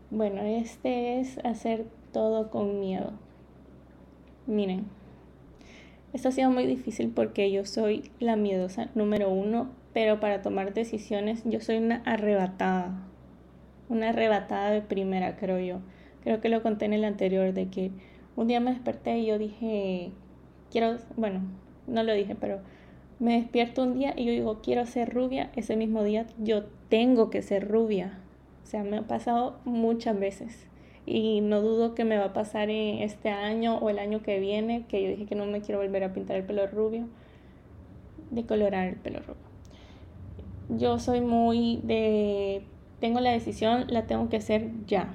Bueno, 0.09 0.41
este 0.41 1.19
es 1.19 1.37
hacer 1.45 1.85
todo 2.11 2.49
con 2.49 2.79
miedo. 2.79 3.13
Miren, 4.47 4.85
esto 6.13 6.29
ha 6.29 6.31
sido 6.31 6.49
muy 6.49 6.65
difícil 6.65 7.09
porque 7.09 7.51
yo 7.51 7.65
soy 7.65 8.09
la 8.19 8.35
miedosa 8.35 8.89
número 8.95 9.29
uno, 9.29 9.69
pero 9.93 10.19
para 10.19 10.41
tomar 10.41 10.73
decisiones 10.73 11.43
yo 11.45 11.59
soy 11.59 11.77
una 11.77 11.97
arrebatada. 12.05 13.05
Una 13.89 14.09
arrebatada 14.09 14.71
de 14.71 14.81
primera, 14.81 15.37
creo 15.37 15.59
yo. 15.59 15.79
Creo 16.23 16.41
que 16.41 16.49
lo 16.49 16.61
conté 16.61 16.85
en 16.85 16.93
el 16.93 17.05
anterior, 17.05 17.53
de 17.53 17.67
que 17.69 17.91
un 18.35 18.47
día 18.47 18.59
me 18.59 18.71
desperté 18.71 19.19
y 19.19 19.27
yo 19.27 19.37
dije, 19.37 20.11
quiero, 20.71 20.97
bueno, 21.15 21.41
no 21.87 22.03
lo 22.03 22.13
dije, 22.13 22.35
pero 22.35 22.59
me 23.19 23.33
despierto 23.39 23.83
un 23.83 23.93
día 23.99 24.13
y 24.17 24.25
yo 24.25 24.31
digo, 24.31 24.61
quiero 24.61 24.85
ser 24.85 25.13
rubia. 25.13 25.51
Ese 25.55 25.75
mismo 25.75 26.03
día 26.03 26.25
yo 26.39 26.65
tengo 26.89 27.29
que 27.29 27.41
ser 27.41 27.67
rubia 27.67 28.19
o 28.65 28.67
sea, 28.67 28.83
me 28.83 28.97
ha 28.97 29.03
pasado 29.03 29.59
muchas 29.63 30.19
veces 30.19 30.65
y 31.05 31.41
no 31.41 31.61
dudo 31.61 31.93
que 31.93 32.03
me 32.03 32.17
va 32.17 32.25
a 32.25 32.33
pasar 32.33 32.71
en 32.71 33.03
este 33.03 33.29
año 33.29 33.77
o 33.77 33.91
el 33.91 33.99
año 33.99 34.23
que 34.23 34.39
viene, 34.39 34.85
que 34.87 35.03
yo 35.03 35.09
dije 35.09 35.27
que 35.27 35.35
no 35.35 35.45
me 35.45 35.61
quiero 35.61 35.79
volver 35.79 36.03
a 36.03 36.13
pintar 36.13 36.35
el 36.37 36.45
pelo 36.45 36.65
rubio, 36.65 37.07
de 38.31 38.43
colorar 38.43 38.87
el 38.87 38.95
pelo 38.95 39.19
rubio. 39.19 39.35
Yo 40.69 40.97
soy 40.97 41.21
muy 41.21 41.79
de, 41.83 42.63
tengo 43.05 43.19
la 43.19 43.31
decisión, 43.31 43.85
la 43.87 44.03
tengo 44.03 44.29
que 44.29 44.37
hacer 44.37 44.69
ya. 44.87 45.13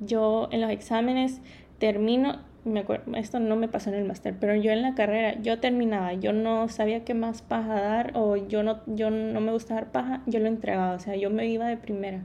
Yo 0.00 0.48
en 0.50 0.60
los 0.60 0.70
exámenes 0.70 1.40
termino, 1.78 2.40
me 2.64 2.80
acuerdo, 2.80 3.16
esto 3.16 3.40
no 3.40 3.56
me 3.56 3.68
pasó 3.68 3.90
en 3.90 3.96
el 3.96 4.04
máster, 4.04 4.34
pero 4.38 4.54
yo 4.54 4.72
en 4.72 4.82
la 4.82 4.94
carrera, 4.94 5.40
yo 5.40 5.58
terminaba, 5.58 6.14
yo 6.14 6.32
no 6.32 6.68
sabía 6.68 7.04
qué 7.04 7.14
más 7.14 7.42
paja 7.42 7.80
dar 7.80 8.12
o 8.14 8.36
yo 8.36 8.62
no, 8.62 8.80
yo 8.86 9.10
no 9.10 9.40
me 9.40 9.52
gusta 9.52 9.74
dar 9.74 9.92
paja, 9.92 10.22
yo 10.26 10.40
lo 10.40 10.46
entregaba, 10.46 10.94
o 10.94 10.98
sea, 10.98 11.16
yo 11.16 11.30
me 11.30 11.46
iba 11.46 11.66
de 11.66 11.76
primera 11.76 12.24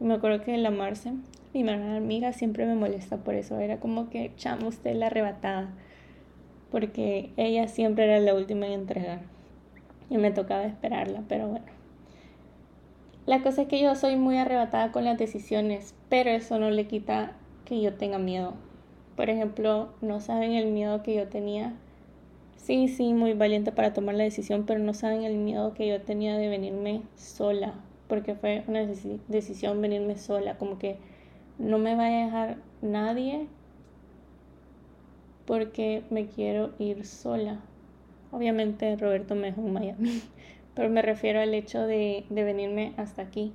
me 0.00 0.14
acuerdo 0.14 0.44
que 0.44 0.56
la 0.58 0.70
Marce, 0.70 1.12
mi 1.52 1.64
mejor 1.64 1.96
amiga, 1.96 2.32
siempre 2.32 2.66
me 2.66 2.74
molesta 2.74 3.18
por 3.18 3.34
eso. 3.34 3.58
Era 3.58 3.80
como 3.80 4.10
que, 4.10 4.32
chamo, 4.36 4.68
usted 4.68 4.94
la 4.94 5.06
arrebatada. 5.06 5.70
Porque 6.70 7.30
ella 7.36 7.66
siempre 7.68 8.04
era 8.04 8.20
la 8.20 8.34
última 8.34 8.66
en 8.66 8.72
entregar. 8.72 9.20
Y 10.10 10.18
me 10.18 10.30
tocaba 10.30 10.64
esperarla, 10.64 11.22
pero 11.28 11.48
bueno. 11.48 11.77
La 13.28 13.42
cosa 13.42 13.62
es 13.62 13.68
que 13.68 13.80
yo 13.80 13.94
soy 13.94 14.16
muy 14.16 14.38
arrebatada 14.38 14.90
con 14.90 15.04
las 15.04 15.18
decisiones, 15.18 15.94
pero 16.08 16.30
eso 16.30 16.58
no 16.58 16.70
le 16.70 16.88
quita 16.88 17.36
que 17.64 17.80
yo 17.80 17.94
tenga 17.94 18.18
miedo. 18.18 18.54
Por 19.16 19.30
ejemplo, 19.30 19.90
no 20.00 20.18
saben 20.18 20.54
el 20.54 20.72
miedo 20.72 21.04
que 21.04 21.14
yo 21.14 21.28
tenía. 21.28 21.74
Sí, 22.56 22.88
sí, 22.88 23.14
muy 23.14 23.34
valiente 23.34 23.70
para 23.70 23.92
tomar 23.92 24.16
la 24.16 24.24
decisión, 24.24 24.64
pero 24.66 24.80
no 24.80 24.94
saben 24.94 25.22
el 25.22 25.36
miedo 25.36 25.74
que 25.74 25.86
yo 25.86 26.00
tenía 26.00 26.36
de 26.36 26.48
venirme 26.48 27.02
sola 27.14 27.74
porque 28.08 28.34
fue 28.34 28.64
una 28.66 28.80
decisión 29.28 29.80
venirme 29.80 30.16
sola, 30.16 30.56
como 30.56 30.78
que 30.78 30.96
no 31.58 31.78
me 31.78 31.94
va 31.94 32.06
a 32.06 32.24
dejar 32.24 32.56
nadie 32.80 33.46
porque 35.46 36.02
me 36.10 36.26
quiero 36.26 36.72
ir 36.78 37.04
sola. 37.06 37.60
Obviamente 38.32 38.96
Roberto 38.96 39.34
me 39.34 39.48
dejó 39.48 39.60
en 39.60 39.72
Miami, 39.72 40.22
pero 40.78 40.90
me 40.90 41.02
refiero 41.02 41.40
al 41.40 41.52
hecho 41.54 41.88
de, 41.88 42.24
de 42.30 42.44
venirme 42.44 42.94
hasta 42.98 43.22
aquí. 43.22 43.52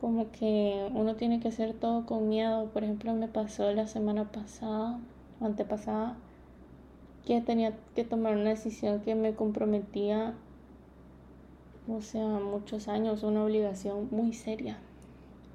Como 0.00 0.30
que 0.30 0.88
uno 0.94 1.16
tiene 1.16 1.38
que 1.38 1.48
hacer 1.48 1.74
todo 1.74 2.06
con 2.06 2.30
miedo. 2.30 2.70
Por 2.70 2.82
ejemplo, 2.82 3.12
me 3.12 3.28
pasó 3.28 3.70
la 3.74 3.86
semana 3.86 4.32
pasada, 4.32 4.98
antepasada, 5.42 6.16
que 7.26 7.42
tenía 7.42 7.74
que 7.94 8.04
tomar 8.04 8.36
una 8.36 8.48
decisión 8.48 9.02
que 9.02 9.14
me 9.14 9.34
comprometía 9.34 10.32
o 11.88 12.00
sea, 12.00 12.24
muchos 12.24 12.88
años, 12.88 13.22
una 13.22 13.44
obligación 13.44 14.08
muy 14.10 14.32
seria. 14.32 14.78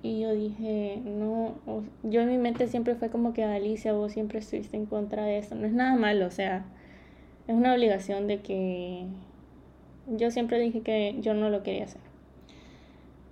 Y 0.03 0.19
yo 0.19 0.33
dije, 0.35 1.01
no, 1.03 1.55
yo 2.03 2.21
en 2.21 2.29
mi 2.29 2.37
mente 2.37 2.67
siempre 2.67 2.93
fue 2.93 3.09
como 3.09 3.33
que 3.33 3.43
Alicia, 3.43 3.93
vos 3.93 4.11
siempre 4.11 4.37
estuviste 4.37 4.77
en 4.77 4.85
contra 4.85 5.25
de 5.25 5.39
esto. 5.39 5.55
No 5.55 5.65
es 5.65 5.73
nada 5.73 5.95
malo, 5.95 6.27
o 6.27 6.29
sea, 6.29 6.63
es 7.47 7.55
una 7.55 7.73
obligación 7.73 8.27
de 8.27 8.41
que 8.43 9.07
yo 10.17 10.31
siempre 10.31 10.59
dije 10.59 10.81
que 10.81 11.15
yo 11.21 11.33
no 11.33 11.49
lo 11.49 11.63
quería 11.63 11.85
hacer. 11.85 12.01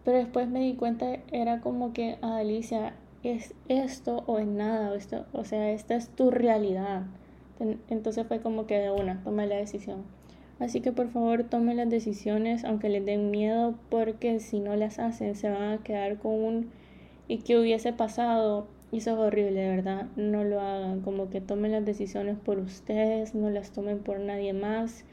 Pero 0.04 0.18
después 0.18 0.48
me 0.48 0.62
di 0.62 0.74
cuenta, 0.74 1.18
era 1.32 1.60
como 1.62 1.94
que, 1.94 2.18
ah, 2.22 2.38
Alicia, 2.38 2.94
es 3.24 3.54
esto 3.68 4.24
o 4.28 4.40
es 4.40 4.48
nada, 4.48 4.92
o, 4.92 4.96
esto, 4.96 5.26
o 5.34 5.44
sea, 5.44 5.72
esta 5.72 5.96
es 5.96 6.10
tu 6.10 6.32
realidad. 6.32 7.04
Entonces 7.90 8.26
fue 8.28 8.40
como 8.40 8.68
que 8.68 8.78
de 8.78 8.92
una, 8.92 9.24
tomé 9.24 9.48
la 9.48 9.56
decisión. 9.56 10.04
Así 10.60 10.82
que 10.82 10.92
por 10.92 11.10
favor 11.10 11.44
tomen 11.44 11.78
las 11.78 11.90
decisiones 11.90 12.66
aunque 12.66 12.90
les 12.90 13.06
den 13.06 13.30
miedo 13.30 13.76
porque 13.90 14.40
si 14.40 14.60
no 14.60 14.76
las 14.76 14.98
hacen 14.98 15.36
se 15.36 15.50
van 15.50 15.72
a 15.74 15.84
quedar 15.84 16.18
con 16.18 16.34
un 16.34 16.72
y 17.28 17.40
que 17.40 17.58
hubiese 17.58 17.94
pasado. 17.94 18.68
Y 18.92 18.98
eso 18.98 19.12
es 19.12 19.18
horrible, 19.18 19.60
de 19.60 19.70
verdad. 19.70 20.08
No 20.16 20.44
lo 20.44 20.62
hagan. 20.62 21.02
Como 21.02 21.30
que 21.30 21.42
tomen 21.42 21.74
las 21.74 21.86
decisiones 21.86 22.38
por 22.38 22.58
ustedes, 22.60 23.36
no 23.36 23.50
las 23.50 23.72
tomen 23.72 24.00
por 24.00 24.20
nadie 24.20 24.54
más. 24.54 25.04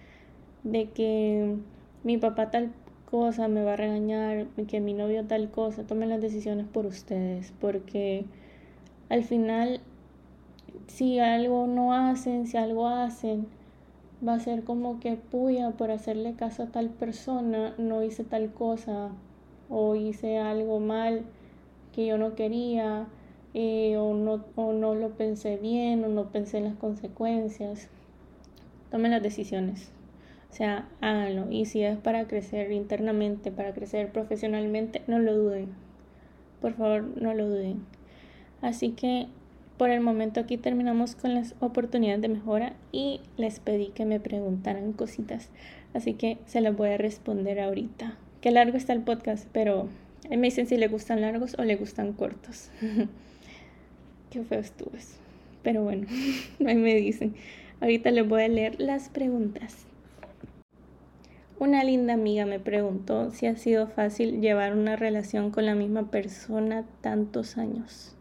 De 0.65 0.91
que 0.91 1.57
mi 2.03 2.19
papá 2.19 2.51
tal 2.51 2.73
cosa 3.11 3.47
me 3.47 3.63
va 3.63 3.75
a 3.75 3.77
regañar, 3.77 4.47
que 4.69 4.81
mi 4.81 4.93
novio 4.93 5.25
tal 5.25 5.51
cosa. 5.51 5.85
Tomen 5.85 6.09
las 6.09 6.21
decisiones 6.21 6.67
por 6.67 6.87
ustedes. 6.87 7.53
Porque 7.61 8.25
al 9.09 9.23
final, 9.23 9.81
si 10.89 11.21
algo 11.21 11.69
no 11.69 11.95
hacen, 11.95 12.47
si 12.49 12.57
algo 12.57 12.89
hacen, 12.89 13.47
va 14.27 14.35
a 14.35 14.41
ser 14.41 14.65
como 14.65 15.01
que 15.01 15.17
puya 15.17 15.71
por 15.73 15.91
hacerle 15.91 16.35
caso 16.35 16.65
a 16.65 16.67
tal 16.67 16.89
persona, 16.89 17.75
no 17.79 18.03
hice 18.03 18.25
tal 18.25 18.53
cosa 18.53 19.11
o 19.69 19.95
hice 19.95 20.39
algo 20.39 20.81
mal 20.81 21.23
que 21.93 22.07
yo 22.07 22.19
no 22.19 22.35
quería 22.35 23.07
eh, 23.55 23.97
o, 23.97 24.15
no, 24.15 24.45
o 24.57 24.73
no 24.73 24.95
lo 24.95 25.11
pensé 25.11 25.57
bien 25.57 26.05
o 26.05 26.09
no 26.09 26.31
pensé 26.31 26.59
en 26.59 26.65
las 26.65 26.75
consecuencias. 26.75 27.89
Tomen 28.91 29.13
las 29.13 29.23
decisiones. 29.23 29.91
O 30.55 30.57
sea, 30.57 30.87
háganlo. 31.01 31.51
Y 31.51 31.65
si 31.65 31.83
es 31.83 31.99
para 31.99 32.29
crecer 32.29 32.71
internamente, 32.71 33.51
para 33.51 33.75
crecer 33.75 34.13
profesionalmente, 34.13 35.03
no 35.09 35.19
lo 35.19 35.35
duden. 35.35 35.71
Por 36.61 36.75
favor, 36.75 37.03
no 37.21 37.35
lo 37.35 37.49
duden. 37.49 37.85
Así 38.63 38.91
que 38.91 39.27
por 39.79 39.91
el 39.91 40.01
momento 40.01 40.39
aquí 40.39 40.57
terminamos 40.57 41.17
con 41.17 41.35
las 41.35 41.57
oportunidades 41.59 42.23
de 42.23 42.29
mejora 42.29 42.75
y 42.93 43.21
les 43.37 43.59
pedí 43.59 43.89
que 43.89 44.05
me 44.05 44.21
preguntaran 44.21 44.93
cositas, 44.93 45.51
así 45.93 46.15
que 46.15 46.39
se 46.47 46.61
las 46.61 46.77
voy 46.77 46.91
a 46.91 46.99
responder 46.99 47.59
ahorita. 47.59 48.17
Qué 48.41 48.53
largo 48.53 48.77
está 48.77 48.93
el 48.93 49.03
podcast, 49.03 49.49
pero 49.51 49.89
me 50.31 50.37
dicen 50.37 50.69
si 50.69 50.77
le 50.77 50.87
gustan 50.87 51.21
largos 51.21 51.57
o 51.59 51.65
le 51.65 51.75
gustan 51.75 52.13
cortos. 52.13 52.71
Qué 54.31 54.45
feo 54.45 54.61
estuvo 54.61 54.93
Pero 55.65 55.83
bueno, 55.83 56.07
ahí 56.65 56.77
me 56.77 56.95
dicen. 56.95 57.35
Ahorita 57.81 58.13
les 58.13 58.29
voy 58.29 58.45
a 58.45 58.49
leer 58.49 58.81
las 58.81 59.09
preguntas. 59.09 59.89
Una 61.59 61.85
linda 61.85 62.15
amiga 62.15 62.47
me 62.47 62.59
preguntó 62.59 63.31
si 63.31 63.47
ha 63.47 63.57
sido 63.57 63.87
fácil 63.87 64.41
llevar 64.41 64.73
una 64.73 64.97
relación 64.97 65.51
con 65.51 65.67
la 65.67 65.75
misma 65.75 66.11
persona 66.11 66.85
tantos 67.01 67.57
años. 67.59 68.17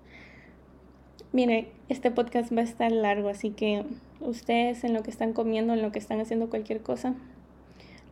Mire, 1.31 1.71
este 1.89 2.11
podcast 2.11 2.55
va 2.55 2.61
a 2.61 2.65
estar 2.65 2.91
largo, 2.91 3.29
así 3.29 3.49
que 3.49 3.85
ustedes 4.19 4.83
en 4.83 4.93
lo 4.93 5.01
que 5.01 5.09
están 5.09 5.33
comiendo, 5.33 5.73
en 5.73 5.81
lo 5.81 5.91
que 5.91 5.97
están 5.97 6.19
haciendo 6.19 6.49
cualquier 6.49 6.81
cosa, 6.81 7.15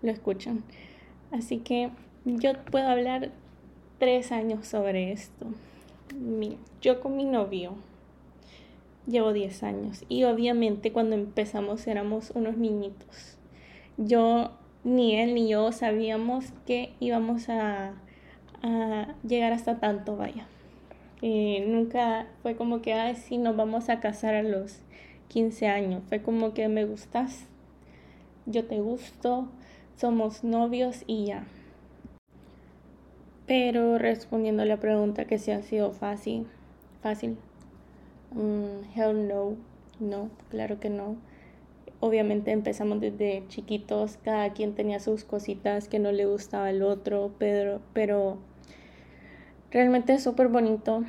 lo 0.01 0.11
escuchan. 0.11 0.63
Así 1.31 1.59
que 1.59 1.91
yo 2.25 2.53
puedo 2.71 2.87
hablar 2.87 3.31
tres 3.99 4.31
años 4.31 4.67
sobre 4.67 5.11
esto. 5.11 5.45
Yo 6.81 6.99
con 6.99 7.15
mi 7.15 7.25
novio 7.25 7.75
llevo 9.07 9.33
10 9.33 9.63
años 9.63 10.03
y 10.09 10.23
obviamente 10.23 10.91
cuando 10.91 11.15
empezamos 11.15 11.85
éramos 11.87 12.31
unos 12.31 12.57
niñitos. 12.57 13.37
Yo, 13.97 14.51
ni 14.83 15.15
él 15.17 15.33
ni 15.35 15.49
yo 15.49 15.71
sabíamos 15.71 16.45
que 16.65 16.93
íbamos 16.99 17.49
a, 17.49 17.93
a 18.63 19.15
llegar 19.27 19.53
hasta 19.53 19.79
tanto, 19.79 20.17
vaya. 20.17 20.47
Eh, 21.21 21.65
nunca 21.67 22.27
fue 22.41 22.55
como 22.55 22.81
que, 22.81 22.93
ay, 22.93 23.15
sí, 23.15 23.37
nos 23.37 23.55
vamos 23.55 23.89
a 23.89 23.99
casar 23.99 24.33
a 24.33 24.43
los 24.43 24.79
15 25.27 25.67
años. 25.67 26.03
Fue 26.09 26.21
como 26.21 26.53
que 26.53 26.67
me 26.67 26.85
gustas, 26.85 27.45
yo 28.45 28.65
te 28.65 28.79
gusto, 28.79 29.47
somos 29.97 30.43
novios 30.43 31.03
y 31.05 31.25
ya. 31.27 31.43
Pero 33.45 33.97
respondiendo 33.97 34.63
a 34.63 34.65
la 34.65 34.77
pregunta 34.77 35.25
que 35.25 35.37
si 35.37 35.51
ha 35.51 35.61
sido 35.61 35.91
fácil, 35.91 36.47
fácil, 37.01 37.37
um, 38.33 38.81
hell 38.95 39.27
no, 39.27 39.55
no, 39.99 40.29
claro 40.49 40.79
que 40.79 40.89
no. 40.89 41.17
Obviamente 42.01 42.51
empezamos 42.51 42.99
desde 42.99 43.45
chiquitos, 43.47 44.17
cada 44.23 44.51
quien 44.53 44.75
tenía 44.75 44.99
sus 44.99 45.23
cositas 45.23 45.87
que 45.87 45.99
no 45.99 46.11
le 46.11 46.25
gustaba 46.25 46.65
al 46.65 46.81
otro, 46.81 47.31
pero, 47.37 47.79
pero 47.93 48.39
realmente 49.69 50.13
es 50.13 50.23
súper 50.23 50.47
bonito. 50.47 51.03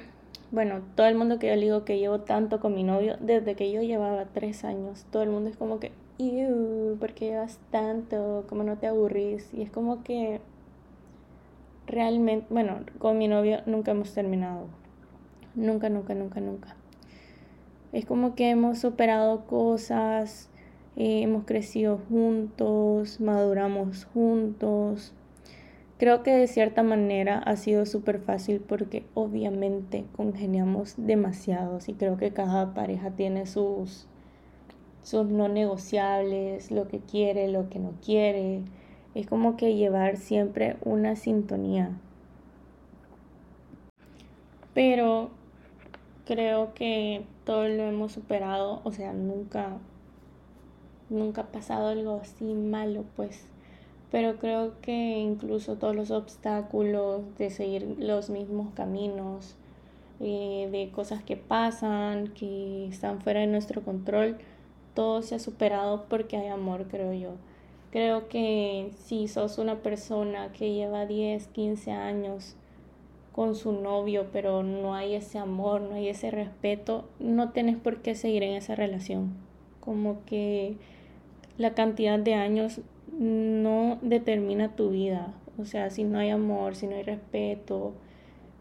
Bueno, 0.51 0.83
todo 0.95 1.07
el 1.07 1.15
mundo 1.15 1.39
que 1.39 1.49
yo 1.49 1.55
le 1.57 1.63
digo 1.63 1.87
que 1.87 1.99
llevo 1.99 2.21
tanto 2.21 2.61
con 2.61 2.75
mi 2.75 2.85
novio, 2.85 3.17
desde 3.21 3.55
que 3.57 3.73
yo 3.73 3.81
llevaba 3.81 4.27
tres 4.27 4.65
años, 4.65 5.07
todo 5.11 5.23
el 5.23 5.31
mundo 5.31 5.49
es 5.49 5.57
como 5.57 5.81
que, 5.81 5.93
¿por 7.01 7.15
qué 7.15 7.27
llevas 7.27 7.59
tanto? 7.71 8.45
¿Cómo 8.51 8.63
no 8.63 8.77
te 8.77 8.87
aburrís? 8.87 9.49
Y 9.55 9.63
es 9.63 9.71
como 9.71 10.05
que 10.05 10.43
realmente, 11.87 12.47
bueno, 12.51 12.81
con 12.99 13.17
mi 13.17 13.29
novio 13.29 13.63
nunca 13.65 13.93
hemos 13.93 14.13
terminado. 14.13 14.67
Nunca, 15.55 15.89
nunca, 15.89 16.15
nunca, 16.15 16.41
nunca. 16.41 16.77
Es 17.93 18.05
como 18.05 18.35
que 18.35 18.51
hemos 18.51 18.79
superado 18.79 19.47
cosas, 19.47 20.49
eh, 20.97 21.23
hemos 21.23 21.45
crecido 21.45 21.99
juntos, 22.09 23.21
maduramos 23.21 24.05
juntos. 24.13 25.15
Creo 25.99 26.23
que 26.23 26.33
de 26.33 26.49
cierta 26.49 26.83
manera 26.83 27.39
ha 27.39 27.57
sido 27.57 27.87
súper 27.87 28.19
fácil 28.19 28.61
porque 28.61 29.05
obviamente 29.15 30.05
congeniamos 30.17 30.95
demasiado 30.97 31.79
y 31.87 31.95
creo 31.95 32.17
que 32.17 32.33
cada 32.33 32.75
pareja 32.75 33.13
tiene 33.13 33.47
sus, 33.47 34.09
sus 35.03 35.27
no 35.29 35.49
negociables, 35.49 36.71
lo 36.71 36.89
que 36.89 36.99
quiere, 36.99 37.49
lo 37.49 37.71
que 37.71 37.79
no 37.79 37.93
quiere. 38.05 38.63
Es 39.15 39.27
como 39.27 39.57
que 39.57 39.77
llevar 39.77 40.17
siempre 40.17 40.77
una 40.85 41.17
sintonía. 41.17 41.97
Pero 44.75 45.31
creo 46.27 46.75
que 46.75 47.25
todo 47.45 47.69
lo 47.69 47.85
hemos 47.85 48.13
superado, 48.13 48.81
o 48.85 48.93
sea, 48.93 49.13
nunca 49.13 49.79
nunca 51.12 51.42
ha 51.42 51.53
pasado 51.53 51.88
algo 51.88 52.20
así 52.22 52.44
malo, 52.44 53.05
pues. 53.16 53.46
Pero 54.11 54.37
creo 54.37 54.81
que 54.83 55.18
incluso 55.18 55.77
todos 55.77 55.96
los 55.96 56.11
obstáculos 56.11 57.22
de 57.38 57.51
seguir 57.51 57.96
los 57.98 58.31
mismos 58.31 58.68
caminos, 58.75 59.57
eh, 60.20 60.68
de 60.70 60.90
cosas 60.90 61.22
que 61.22 61.37
pasan, 61.37 62.29
que 62.29 62.87
están 62.87 63.20
fuera 63.20 63.40
de 63.40 63.46
nuestro 63.46 63.83
control, 63.83 64.38
todo 64.94 65.22
se 65.22 65.35
ha 65.35 65.38
superado 65.38 66.05
porque 66.09 66.37
hay 66.37 66.48
amor, 66.48 66.87
creo 66.88 67.12
yo. 67.12 67.31
Creo 67.90 68.29
que 68.29 68.90
si 69.05 69.29
sos 69.29 69.59
una 69.59 69.83
persona 69.83 70.53
que 70.53 70.72
lleva 70.72 71.07
10, 71.07 71.46
15 71.48 71.92
años 71.92 72.57
con 73.33 73.55
su 73.55 73.72
novio, 73.72 74.29
pero 74.33 74.62
no 74.62 74.94
hay 74.94 75.14
ese 75.14 75.38
amor, 75.38 75.81
no 75.81 75.94
hay 75.94 76.09
ese 76.09 76.31
respeto, 76.31 77.09
no 77.18 77.51
tienes 77.51 77.77
por 77.77 78.03
qué 78.03 78.14
seguir 78.14 78.42
en 78.42 78.55
esa 78.55 78.75
relación. 78.75 79.35
Como 79.81 80.25
que 80.25 80.77
la 81.62 81.75
cantidad 81.75 82.18
de 82.18 82.35
años 82.35 82.81
no 83.18 83.98
determina 84.03 84.75
tu 84.75 84.90
vida. 84.90 85.33
O 85.59 85.64
sea, 85.64 85.90
si 85.90 86.03
no 86.03 86.18
hay 86.18 86.31
amor, 86.31 86.75
si 86.75 86.88
no 86.88 86.96
hay 86.96 87.05
respeto, 87.05 87.92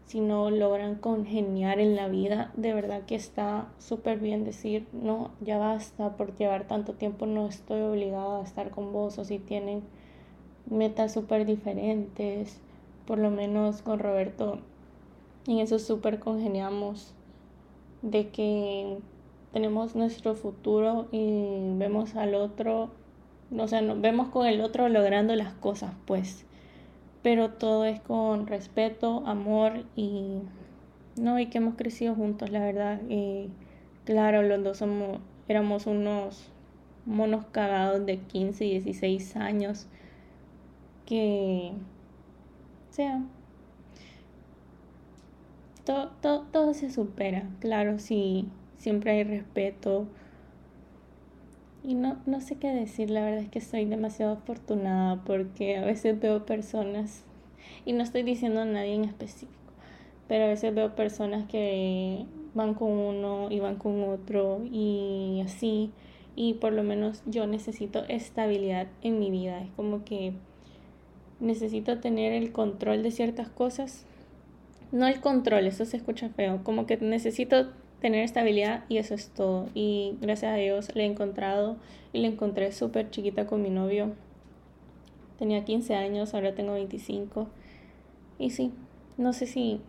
si 0.06 0.20
no 0.20 0.50
logran 0.52 0.94
congeniar 0.94 1.80
en 1.80 1.96
la 1.96 2.06
vida, 2.06 2.52
de 2.56 2.72
verdad 2.72 3.02
que 3.04 3.16
está 3.16 3.66
súper 3.78 4.20
bien 4.20 4.44
decir, 4.44 4.86
no, 4.92 5.32
ya 5.40 5.58
basta 5.58 6.16
por 6.16 6.36
llevar 6.36 6.68
tanto 6.68 6.92
tiempo, 6.92 7.26
no 7.26 7.48
estoy 7.48 7.80
obligada 7.80 8.38
a 8.38 8.44
estar 8.44 8.70
con 8.70 8.92
vos 8.92 9.18
o 9.18 9.24
si 9.24 9.40
tienen 9.40 9.82
metas 10.70 11.12
súper 11.12 11.44
diferentes, 11.44 12.60
por 13.04 13.18
lo 13.18 13.32
menos 13.32 13.82
con 13.82 13.98
Roberto, 13.98 14.60
en 15.48 15.58
eso 15.58 15.80
súper 15.80 16.20
congeniamos, 16.20 17.14
de 18.02 18.28
que 18.28 18.98
tenemos 19.52 19.94
nuestro 19.94 20.34
futuro 20.34 21.08
y 21.12 21.76
vemos 21.76 22.16
al 22.16 22.34
otro, 22.34 22.90
o 23.56 23.68
sea, 23.68 23.82
nos 23.82 24.00
vemos 24.00 24.28
con 24.28 24.46
el 24.46 24.60
otro 24.60 24.88
logrando 24.88 25.34
las 25.36 25.54
cosas, 25.54 25.92
pues 26.06 26.46
pero 27.22 27.50
todo 27.50 27.84
es 27.84 28.00
con 28.00 28.46
respeto, 28.46 29.22
amor 29.26 29.84
y 29.96 30.40
no, 31.16 31.38
y 31.38 31.46
que 31.46 31.58
hemos 31.58 31.76
crecido 31.76 32.14
juntos, 32.14 32.50
la 32.50 32.60
verdad. 32.60 33.00
Y 33.08 33.48
claro, 34.04 34.42
los 34.42 34.62
dos 34.62 34.78
somos, 34.78 35.20
éramos 35.48 35.86
unos 35.86 36.50
monos 37.06 37.46
cagados 37.46 38.04
de 38.06 38.18
15 38.18 38.64
y 38.64 38.70
16 38.72 39.36
años 39.36 39.86
que, 41.06 41.72
o 42.90 42.92
sea, 42.92 43.22
todo, 45.84 46.10
todo, 46.20 46.42
todo 46.52 46.74
se 46.74 46.90
supera, 46.90 47.48
claro, 47.60 47.98
sí, 47.98 48.48
siempre 48.82 49.12
hay 49.12 49.22
respeto. 49.22 50.08
Y 51.84 51.94
no, 51.94 52.18
no 52.26 52.40
sé 52.40 52.56
qué 52.56 52.68
decir, 52.68 53.10
la 53.10 53.24
verdad 53.24 53.40
es 53.40 53.48
que 53.48 53.60
soy 53.60 53.84
demasiado 53.84 54.32
afortunada 54.32 55.22
porque 55.24 55.76
a 55.76 55.84
veces 55.84 56.18
veo 56.18 56.44
personas, 56.46 57.24
y 57.84 57.92
no 57.92 58.02
estoy 58.02 58.24
diciendo 58.24 58.60
a 58.60 58.64
nadie 58.64 58.94
en 58.94 59.04
específico, 59.04 59.52
pero 60.28 60.44
a 60.44 60.48
veces 60.48 60.74
veo 60.74 60.94
personas 60.94 61.48
que 61.48 62.24
van 62.54 62.74
con 62.74 62.90
uno 62.90 63.48
y 63.50 63.60
van 63.60 63.76
con 63.76 64.02
otro 64.04 64.60
y 64.64 65.42
así, 65.44 65.90
y 66.36 66.54
por 66.54 66.72
lo 66.72 66.82
menos 66.82 67.22
yo 67.26 67.46
necesito 67.46 68.04
estabilidad 68.08 68.88
en 69.02 69.18
mi 69.18 69.30
vida, 69.30 69.60
es 69.60 69.70
como 69.76 70.04
que 70.04 70.32
necesito 71.40 71.98
tener 71.98 72.32
el 72.32 72.52
control 72.52 73.02
de 73.02 73.10
ciertas 73.10 73.48
cosas, 73.48 74.06
no 74.92 75.08
el 75.08 75.20
control, 75.20 75.66
eso 75.66 75.84
se 75.84 75.96
escucha 75.96 76.28
feo, 76.28 76.62
como 76.62 76.86
que 76.86 76.96
necesito 76.96 77.68
tener 78.02 78.24
estabilidad 78.24 78.84
y 78.88 78.98
eso 78.98 79.14
es 79.14 79.28
todo. 79.28 79.68
Y 79.74 80.16
gracias 80.20 80.52
a 80.52 80.56
Dios 80.56 80.94
le 80.94 81.04
he 81.04 81.06
encontrado 81.06 81.76
y 82.12 82.18
le 82.18 82.26
encontré 82.26 82.72
súper 82.72 83.10
chiquita 83.10 83.46
con 83.46 83.62
mi 83.62 83.70
novio. 83.70 84.10
Tenía 85.38 85.64
15 85.64 85.94
años, 85.94 86.34
ahora 86.34 86.54
tengo 86.54 86.72
25. 86.72 87.46
Y 88.40 88.50
sí, 88.50 88.72
no 89.16 89.32
sé 89.32 89.46
si 89.46 89.80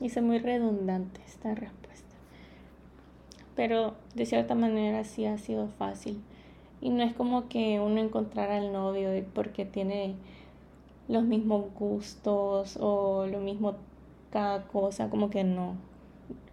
hice 0.00 0.22
muy 0.22 0.38
redundante 0.38 1.20
esta 1.26 1.52
respuesta. 1.54 2.14
Pero 3.56 3.94
de 4.14 4.24
cierta 4.24 4.54
manera 4.54 5.02
sí 5.02 5.26
ha 5.26 5.36
sido 5.36 5.66
fácil. 5.66 6.22
Y 6.80 6.90
no 6.90 7.02
es 7.02 7.12
como 7.12 7.48
que 7.48 7.80
uno 7.80 8.00
encontrara 8.00 8.58
al 8.58 8.72
novio 8.72 9.10
porque 9.34 9.64
tiene 9.64 10.14
los 11.08 11.24
mismos 11.24 11.64
gustos 11.74 12.78
o 12.80 13.26
lo 13.26 13.40
mismo 13.40 13.74
cada 14.30 14.68
cosa, 14.68 15.10
como 15.10 15.28
que 15.28 15.42
no 15.42 15.87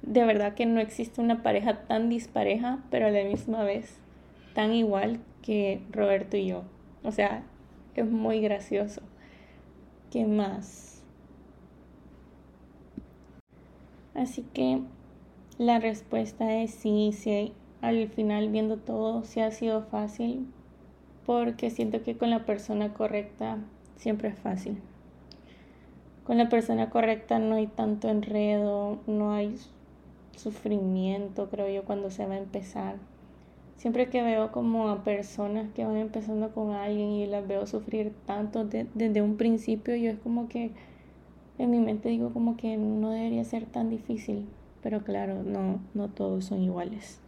de 0.01 0.23
verdad 0.25 0.53
que 0.55 0.65
no 0.65 0.79
existe 0.79 1.21
una 1.21 1.43
pareja 1.43 1.81
tan 1.88 2.09
dispareja, 2.09 2.79
pero 2.91 3.07
a 3.07 3.11
la 3.11 3.23
misma 3.23 3.63
vez 3.63 3.97
tan 4.53 4.73
igual 4.73 5.19
que 5.41 5.81
Roberto 5.91 6.38
y 6.38 6.47
yo. 6.47 6.63
O 7.03 7.11
sea, 7.11 7.43
es 7.95 8.09
muy 8.09 8.41
gracioso. 8.41 9.01
¿Qué 10.11 10.25
más? 10.25 11.03
Así 14.15 14.43
que 14.53 14.81
la 15.57 15.79
respuesta 15.79 16.55
es 16.61 16.71
sí, 16.71 17.11
sí. 17.13 17.53
Al 17.81 18.07
final 18.09 18.49
viendo 18.49 18.77
todo, 18.77 19.23
sí 19.23 19.41
ha 19.41 19.51
sido 19.51 19.83
fácil, 19.83 20.47
porque 21.25 21.69
siento 21.69 22.03
que 22.03 22.17
con 22.17 22.29
la 22.29 22.45
persona 22.45 22.93
correcta 22.93 23.59
siempre 23.97 24.29
es 24.29 24.39
fácil. 24.39 24.79
Con 26.25 26.39
la 26.39 26.49
persona 26.49 26.89
correcta 26.89 27.38
no 27.38 27.53
hay 27.53 27.67
tanto 27.67 28.09
enredo, 28.09 28.97
no 29.05 29.33
hay 29.33 29.55
sufrimiento, 30.35 31.49
creo 31.51 31.69
yo, 31.69 31.85
cuando 31.85 32.09
se 32.09 32.25
va 32.25 32.33
a 32.33 32.39
empezar. 32.39 32.95
Siempre 33.77 34.09
que 34.09 34.23
veo 34.23 34.51
como 34.51 34.89
a 34.89 35.03
personas 35.03 35.71
que 35.75 35.85
van 35.85 35.97
empezando 35.97 36.51
con 36.51 36.73
alguien 36.73 37.11
y 37.11 37.27
las 37.27 37.47
veo 37.47 37.67
sufrir 37.67 38.11
tanto 38.25 38.65
desde 38.65 39.21
un 39.21 39.38
principio, 39.38 39.95
yo 39.95 40.09
es 40.09 40.17
como 40.17 40.47
que 40.49 40.71
en 41.59 41.69
mi 41.69 41.77
mente 41.77 42.09
digo 42.09 42.33
como 42.33 42.57
que 42.57 42.75
no 42.75 43.11
debería 43.11 43.43
ser 43.43 43.67
tan 43.67 43.91
difícil, 43.91 44.47
pero 44.81 45.03
claro, 45.03 45.43
no, 45.43 45.79
no 45.93 46.09
todos 46.09 46.45
son 46.45 46.63
iguales. 46.63 47.19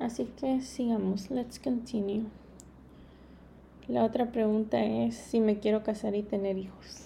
Así 0.00 0.24
que 0.40 0.62
sigamos, 0.62 1.30
let's 1.30 1.60
continue. 1.60 2.24
La 3.86 4.02
otra 4.02 4.32
pregunta 4.32 4.84
es 4.84 5.14
si 5.14 5.38
me 5.38 5.60
quiero 5.60 5.84
casar 5.84 6.16
y 6.16 6.24
tener 6.24 6.58
hijos. 6.58 7.05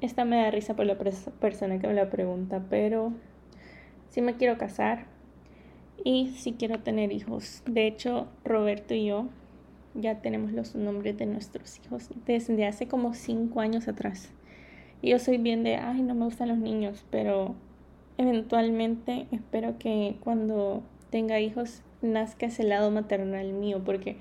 Esta 0.00 0.24
me 0.24 0.36
da 0.36 0.50
risa 0.50 0.74
por 0.74 0.86
la 0.86 0.96
persona 0.96 1.78
que 1.78 1.86
me 1.86 1.94
la 1.94 2.08
pregunta, 2.08 2.64
pero 2.70 3.12
si 4.08 4.22
me 4.22 4.36
quiero 4.36 4.56
casar 4.56 5.06
y 6.04 6.30
si 6.36 6.52
quiero 6.52 6.80
tener 6.80 7.12
hijos. 7.12 7.62
De 7.66 7.86
hecho, 7.86 8.28
Roberto 8.44 8.94
y 8.94 9.06
yo 9.06 9.28
ya 9.94 10.22
tenemos 10.22 10.52
los 10.52 10.74
nombres 10.74 11.18
de 11.18 11.26
nuestros 11.26 11.78
hijos 11.80 12.08
desde 12.24 12.66
hace 12.66 12.88
como 12.88 13.12
cinco 13.12 13.60
años 13.60 13.88
atrás. 13.88 14.32
Y 15.02 15.10
yo 15.10 15.18
soy 15.18 15.38
bien 15.38 15.64
de, 15.64 15.76
ay, 15.76 16.02
no 16.02 16.14
me 16.14 16.24
gustan 16.24 16.48
los 16.48 16.58
niños, 16.58 17.04
pero 17.10 17.54
eventualmente 18.18 19.26
espero 19.32 19.78
que 19.78 20.16
cuando 20.20 20.82
tenga 21.10 21.40
hijos 21.40 21.82
nazca 22.02 22.46
ese 22.46 22.64
lado 22.64 22.90
maternal 22.90 23.52
mío, 23.52 23.82
porque 23.84 24.16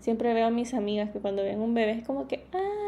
siempre 0.00 0.34
veo 0.34 0.46
a 0.46 0.50
mis 0.50 0.74
amigas 0.74 1.10
que 1.10 1.20
cuando 1.20 1.42
ven 1.42 1.60
un 1.60 1.74
bebé 1.74 1.92
es 1.92 2.04
como 2.04 2.26
que, 2.28 2.44
ay, 2.52 2.83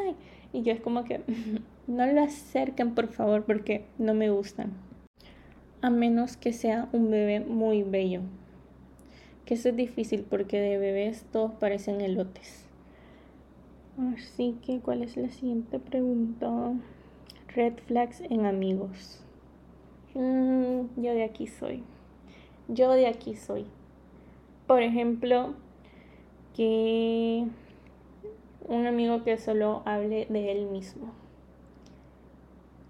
Y 0.52 0.62
yo 0.62 0.72
es 0.72 0.80
como 0.80 1.04
que 1.04 1.20
no 1.86 2.06
lo 2.06 2.22
acerquen 2.22 2.94
por 2.94 3.08
favor 3.08 3.44
porque 3.44 3.84
no 3.98 4.14
me 4.14 4.30
gustan. 4.30 4.72
A 5.82 5.90
menos 5.90 6.36
que 6.36 6.52
sea 6.52 6.88
un 6.92 7.10
bebé 7.10 7.40
muy 7.40 7.82
bello. 7.82 8.22
Que 9.44 9.54
eso 9.54 9.68
es 9.68 9.76
difícil 9.76 10.24
porque 10.28 10.60
de 10.60 10.78
bebés 10.78 11.24
todos 11.30 11.52
parecen 11.52 12.00
elotes. 12.00 12.66
Así 14.14 14.56
que, 14.62 14.80
¿cuál 14.80 15.02
es 15.02 15.16
la 15.16 15.30
siguiente 15.30 15.78
pregunta? 15.78 16.74
Red 17.54 17.74
flags 17.86 18.20
en 18.20 18.44
amigos. 18.44 19.22
Mm, 20.14 21.00
yo 21.00 21.14
de 21.14 21.24
aquí 21.24 21.46
soy. 21.46 21.82
Yo 22.68 22.90
de 22.92 23.06
aquí 23.06 23.36
soy. 23.36 23.64
Por 24.66 24.82
ejemplo, 24.82 25.54
que 26.54 27.46
un 28.66 28.86
amigo 28.86 29.22
que 29.24 29.38
solo 29.38 29.82
hable 29.84 30.26
de 30.28 30.52
él 30.52 30.66
mismo. 30.66 31.12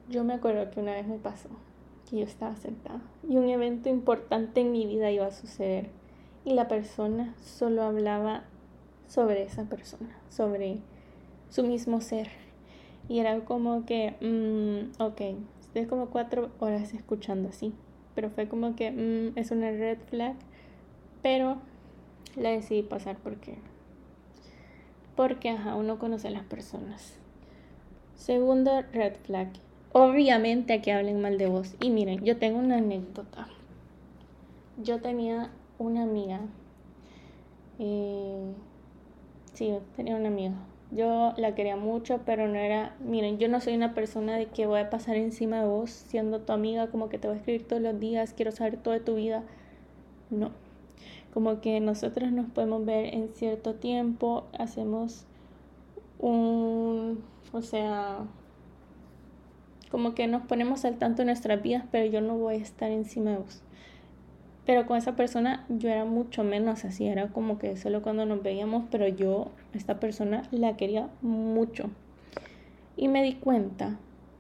Yo 0.09 0.25
me 0.25 0.35
acuerdo 0.35 0.71
que 0.71 0.81
una 0.81 0.93
vez 0.93 1.07
me 1.07 1.19
pasó 1.19 1.49
que 2.09 2.19
yo 2.19 2.25
estaba 2.25 2.57
sentada 2.57 3.01
y 3.29 3.37
un 3.37 3.49
evento 3.49 3.89
importante 3.89 4.61
en 4.61 4.71
mi 4.71 4.87
vida 4.87 5.11
iba 5.11 5.27
a 5.27 5.33
suceder 5.33 5.91
y 6.45 6.55
la 6.55 6.69
persona 6.69 7.35
solo 7.43 7.83
hablaba 7.83 8.45
sobre 9.09 9.43
esa 9.43 9.65
persona, 9.65 10.17
sobre 10.31 10.79
su 11.51 11.65
mismo 11.65 12.01
ser. 12.01 12.29
Y 13.09 13.19
era 13.21 13.39
como 13.45 13.85
que, 13.85 14.15
mm, 14.21 15.03
ok, 15.03 15.21
estoy 15.61 15.87
como 15.87 16.07
cuatro 16.11 16.51
horas 16.61 16.93
escuchando 16.95 17.49
así, 17.49 17.73
pero 18.15 18.31
fue 18.31 18.49
como 18.49 18.77
que 18.77 18.91
mm, 18.91 19.39
es 19.39 19.51
una 19.51 19.71
red 19.71 19.99
flag, 20.09 20.37
pero 21.23 21.59
la 22.37 22.51
decidí 22.51 22.83
pasar 22.83 23.17
porque, 23.23 23.59
porque, 25.17 25.51
ajá, 25.51 25.75
uno 25.75 25.99
conoce 25.99 26.29
a 26.29 26.31
las 26.31 26.45
personas. 26.45 27.19
Segundo 28.15 28.83
red 28.93 29.15
flag, 29.25 29.49
obviamente 29.93 30.81
que 30.81 30.93
hablen 30.93 31.21
mal 31.21 31.39
de 31.39 31.47
vos. 31.47 31.75
Y 31.81 31.91
miren, 31.91 32.25
yo 32.25 32.39
tengo 32.39 32.59
una 32.59 32.77
anécdota. 32.77 33.49
Yo 34.83 35.01
tenía 35.01 35.51
una 35.79 36.03
amiga. 36.03 36.41
Eh, 37.79 38.53
sí, 39.55 39.75
tenía 39.97 40.17
una 40.17 40.29
amiga. 40.29 40.55
Yo 40.93 41.35
la 41.37 41.55
quería 41.55 41.77
mucho, 41.77 42.21
pero 42.25 42.47
no 42.47 42.55
era, 42.55 42.95
miren, 43.01 43.39
yo 43.39 43.49
no 43.49 43.61
soy 43.61 43.75
una 43.75 43.93
persona 43.93 44.37
de 44.37 44.47
que 44.47 44.67
voy 44.67 44.81
a 44.81 44.91
pasar 44.91 45.17
encima 45.17 45.61
de 45.61 45.67
vos 45.67 45.91
siendo 45.91 46.41
tu 46.41 46.53
amiga, 46.53 46.89
como 46.89 47.09
que 47.09 47.19
te 47.19 47.27
voy 47.27 47.37
a 47.37 47.39
escribir 47.41 47.67
todos 47.67 47.83
los 47.83 47.99
días, 47.99 48.35
quiero 48.35 48.53
saber 48.53 48.77
todo 48.77 48.95
de 48.95 49.01
tu 49.01 49.17
vida. 49.17 49.43
No. 50.31 50.53
Como 51.37 51.61
que 51.61 51.81
nosotros 51.81 52.33
nos 52.33 52.47
podemos 52.47 52.87
ver 52.87 53.13
en 53.13 53.29
cierto 53.29 53.75
tiempo, 53.75 54.45
hacemos 54.59 55.27
un, 56.19 57.23
o 57.53 57.61
sea, 57.61 58.21
como 59.91 60.15
que 60.15 60.29
nos 60.29 60.47
ponemos 60.47 60.87
al 60.87 60.97
tanto 60.97 61.21
de 61.21 61.27
nuestras 61.27 61.63
vidas, 61.63 61.85
pero 61.93 62.07
yo 62.07 62.23
no 62.23 62.39
voy 62.39 62.55
a 62.55 62.63
estar 62.63 62.91
encima 62.91 63.33
de 63.33 63.37
vos. 63.37 63.61
Pero 64.65 64.87
con 64.87 64.97
esa 64.97 65.15
persona 65.15 65.67
yo 65.69 65.91
era 65.91 66.07
mucho 66.07 66.43
menos 66.43 66.87
así, 66.87 67.07
era 67.07 67.29
como 67.29 67.59
que 67.59 67.77
solo 67.77 68.01
cuando 68.01 68.25
nos 68.25 68.43
veíamos, 68.43 68.85
pero 68.91 69.07
yo, 69.07 69.49
esta 69.75 70.01
persona 70.01 70.45
la 70.53 70.79
quería 70.79 71.11
mucho. 71.21 71.91
Y 72.97 73.09
me 73.09 73.23
di 73.23 73.35
cuenta 73.35 73.99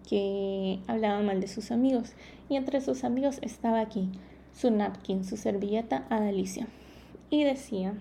que 0.09 0.78
hablaba 0.87 1.20
mal 1.20 1.42
de 1.42 1.48
sus 1.48 1.72
amigos. 1.72 2.14
Y 2.48 2.56
entre 2.56 2.80
sus 2.80 3.04
amigos 3.04 3.38
estaba 3.42 3.80
aquí 3.80 4.09
su 4.54 4.70
napkin, 4.70 5.26
su 5.26 5.37
servilleta 5.37 6.06
Adalicia. 6.09 6.66
Y 7.30 7.44
decía 7.44 7.94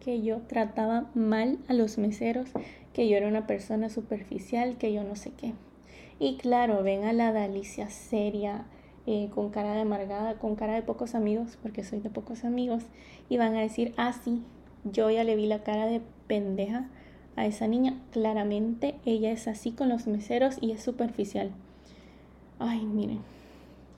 que 0.00 0.22
yo 0.22 0.38
trataba 0.48 1.10
mal 1.14 1.58
a 1.68 1.74
los 1.74 1.98
meseros, 1.98 2.50
que 2.94 3.08
yo 3.08 3.16
era 3.16 3.28
una 3.28 3.46
persona 3.46 3.90
superficial, 3.90 4.76
que 4.78 4.92
yo 4.92 5.04
no 5.04 5.14
sé 5.16 5.32
qué. 5.32 5.52
Y 6.18 6.36
claro, 6.36 6.82
ven 6.82 7.04
a 7.04 7.12
la 7.12 7.32
Dalicia 7.32 7.90
seria, 7.90 8.64
eh, 9.06 9.28
con 9.34 9.50
cara 9.50 9.74
de 9.74 9.82
amargada, 9.82 10.34
con 10.34 10.56
cara 10.56 10.74
de 10.74 10.82
pocos 10.82 11.14
amigos, 11.14 11.58
porque 11.62 11.84
soy 11.84 12.00
de 12.00 12.10
pocos 12.10 12.44
amigos, 12.44 12.84
y 13.28 13.36
van 13.36 13.56
a 13.56 13.60
decir, 13.60 13.94
ah, 13.96 14.12
sí, 14.12 14.42
yo 14.84 15.10
ya 15.10 15.24
le 15.24 15.36
vi 15.36 15.46
la 15.46 15.62
cara 15.62 15.86
de 15.86 16.00
pendeja 16.26 16.88
a 17.36 17.46
esa 17.46 17.66
niña. 17.66 17.98
Claramente 18.10 18.96
ella 19.04 19.30
es 19.30 19.48
así 19.48 19.72
con 19.72 19.88
los 19.88 20.06
meseros 20.06 20.58
y 20.60 20.72
es 20.72 20.82
superficial. 20.82 21.50
Ay, 22.58 22.84
miren, 22.84 23.20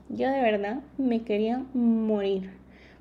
yo 0.09 0.29
de 0.29 0.41
verdad 0.41 0.81
me 0.97 1.23
quería 1.23 1.65
morir, 1.73 2.51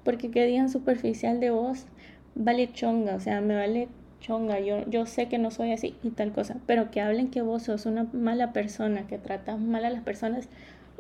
porque 0.05 0.31
que 0.31 0.47
digan 0.47 0.69
superficial 0.69 1.41
de 1.41 1.51
vos, 1.51 1.87
vale 2.35 2.73
chonga, 2.73 3.15
o 3.15 3.21
sea, 3.21 3.41
me 3.41 3.55
vale 3.55 3.89
chonga, 4.21 4.61
yo, 4.61 4.89
yo 4.89 5.07
sé 5.07 5.29
que 5.29 5.39
no 5.39 5.51
soy 5.51 5.73
así 5.73 5.97
y 6.03 6.11
tal 6.11 6.33
cosa, 6.33 6.57
pero 6.67 6.91
que 6.91 7.01
hablen 7.01 7.29
que 7.29 7.43
vos 7.43 7.65
sos 7.65 7.87
una 7.87 8.05
mala 8.13 8.53
persona, 8.53 9.07
que 9.07 9.19
tratas 9.19 9.61
mal 9.61 9.85
a 9.85 9.91
las 9.91 10.03
personas, 10.03 10.49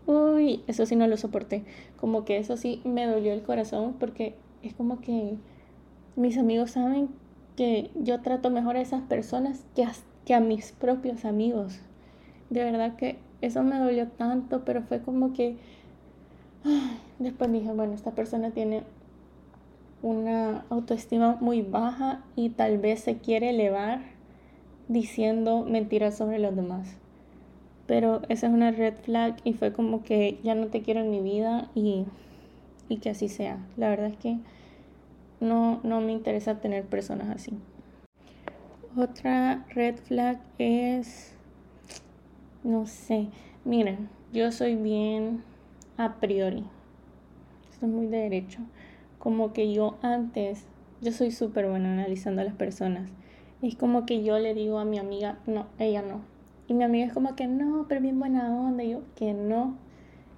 uy, 0.06 0.62
eso 0.66 0.86
sí 0.86 0.96
no 0.96 1.06
lo 1.06 1.16
soporté, 1.16 1.62
como 1.96 2.24
que 2.24 2.38
eso 2.38 2.56
sí 2.56 2.80
me 2.84 3.06
dolió 3.06 3.32
el 3.32 3.42
corazón 3.42 3.94
porque 3.98 4.34
es 4.62 4.74
como 4.74 5.00
que 5.00 5.36
mis 6.16 6.36
amigos 6.36 6.72
saben 6.72 7.08
que 7.56 7.90
yo 7.94 8.20
trato 8.20 8.50
mejor 8.50 8.76
a 8.76 8.80
esas 8.80 9.02
personas 9.02 9.64
que 9.74 9.84
a, 9.84 9.92
que 10.24 10.34
a 10.34 10.40
mis 10.40 10.72
propios 10.72 11.24
amigos. 11.24 11.80
De 12.50 12.64
verdad 12.64 12.96
que 12.96 13.18
eso 13.40 13.62
me 13.62 13.78
dolió 13.78 14.08
tanto, 14.08 14.64
pero 14.64 14.82
fue 14.82 15.00
como 15.00 15.32
que 15.32 15.56
después 17.18 17.52
dije, 17.52 17.72
bueno, 17.72 17.94
esta 17.94 18.12
persona 18.12 18.50
tiene 18.50 18.82
una 20.02 20.64
autoestima 20.68 21.38
muy 21.40 21.62
baja 21.62 22.22
y 22.34 22.50
tal 22.50 22.78
vez 22.78 23.00
se 23.00 23.18
quiere 23.18 23.50
elevar 23.50 24.00
diciendo 24.88 25.64
mentiras 25.64 26.16
sobre 26.16 26.38
los 26.38 26.56
demás. 26.56 26.96
Pero 27.86 28.22
esa 28.28 28.46
es 28.48 28.52
una 28.52 28.70
red 28.70 28.94
flag 29.02 29.36
y 29.44 29.54
fue 29.54 29.72
como 29.72 30.02
que 30.02 30.38
ya 30.42 30.54
no 30.54 30.66
te 30.68 30.82
quiero 30.82 31.00
en 31.00 31.10
mi 31.10 31.20
vida 31.20 31.70
y, 31.74 32.04
y 32.88 32.98
que 32.98 33.10
así 33.10 33.28
sea. 33.28 33.58
La 33.76 33.88
verdad 33.88 34.06
es 34.06 34.16
que 34.16 34.38
no, 35.40 35.80
no 35.82 36.00
me 36.00 36.12
interesa 36.12 36.60
tener 36.60 36.84
personas 36.84 37.28
así. 37.30 37.52
Otra 38.96 39.64
red 39.74 39.96
flag 39.96 40.38
es, 40.58 41.32
no 42.62 42.86
sé, 42.86 43.28
miren, 43.64 44.08
yo 44.32 44.52
soy 44.52 44.76
bien 44.76 45.42
a 45.96 46.16
priori. 46.16 46.64
Esto 47.70 47.86
es 47.86 47.92
muy 47.92 48.06
de 48.06 48.18
derecho 48.18 48.60
como 49.22 49.52
que 49.52 49.72
yo 49.72 49.98
antes, 50.02 50.64
yo 51.00 51.12
soy 51.12 51.30
súper 51.30 51.68
buena 51.68 51.92
analizando 51.92 52.42
a 52.42 52.44
las 52.44 52.54
personas. 52.54 53.08
Es 53.62 53.76
como 53.76 54.04
que 54.04 54.24
yo 54.24 54.36
le 54.40 54.52
digo 54.52 54.80
a 54.80 54.84
mi 54.84 54.98
amiga, 54.98 55.38
no, 55.46 55.68
ella 55.78 56.02
no. 56.02 56.22
Y 56.66 56.74
mi 56.74 56.82
amiga 56.82 57.06
es 57.06 57.12
como 57.12 57.36
que 57.36 57.46
no, 57.46 57.86
pero 57.88 58.00
bien 58.00 58.18
buena 58.18 58.52
onda. 58.52 58.82
Y 58.82 58.90
yo, 58.90 59.02
que 59.14 59.32
no. 59.32 59.76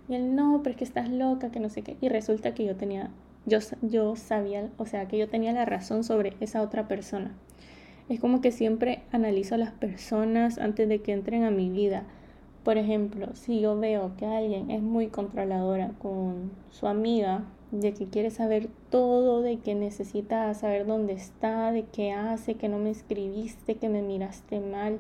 Y 0.07 0.17
él, 0.17 0.37
no, 0.37 0.61
pero 0.63 0.73
es 0.73 0.77
que 0.77 0.85
estás 0.85 1.09
loca, 1.09 1.51
que 1.51 1.61
no 1.61 1.71
sé 1.71 1.81
qué. 1.81 1.97
Y 2.03 2.11
resulta 2.11 2.53
que 2.53 2.67
yo 2.67 2.77
tenía, 2.77 3.11
yo, 3.47 3.59
yo 3.81 4.17
sabía, 4.17 4.69
o 4.77 4.85
sea, 4.85 5.09
que 5.09 5.17
yo 5.17 5.31
tenía 5.31 5.55
la 5.55 5.65
razón 5.65 6.05
sobre 6.05 6.35
esa 6.41 6.61
otra 6.61 6.87
persona. 6.87 7.33
Es 8.11 8.21
como 8.21 8.43
que 8.43 8.53
siempre 8.53 9.01
analizo 9.13 9.55
a 9.55 9.59
las 9.59 9.73
personas 9.73 10.59
antes 10.59 10.91
de 10.91 11.01
que 11.01 11.13
entren 11.13 11.45
a 11.45 11.51
mi 11.51 11.71
vida. 11.71 12.05
Por 12.65 12.79
ejemplo, 12.79 13.29
si 13.35 13.61
yo 13.61 13.79
veo 13.79 14.13
que 14.17 14.25
alguien 14.25 14.71
es 14.71 14.83
muy 14.83 15.09
controladora 15.09 15.91
con 16.01 16.51
su 16.71 16.87
amiga, 16.87 17.45
de 17.71 17.93
que 17.93 18.07
quiere 18.07 18.31
saber 18.31 18.69
todo, 18.91 19.43
de 19.43 19.59
que 19.59 19.75
necesita 19.75 20.53
saber 20.55 20.87
dónde 20.87 21.13
está, 21.13 21.73
de 21.73 21.85
qué 21.85 22.13
hace, 22.13 22.55
que 22.55 22.69
no 22.69 22.79
me 22.79 22.91
escribiste, 22.91 23.75
que 23.75 23.89
me 23.89 24.01
miraste 24.01 24.61
mal, 24.61 24.99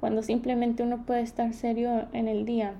cuando 0.00 0.22
simplemente 0.22 0.82
uno 0.82 1.06
puede 1.06 1.22
estar 1.22 1.52
serio 1.54 2.06
en 2.12 2.28
el 2.28 2.44
día. 2.44 2.74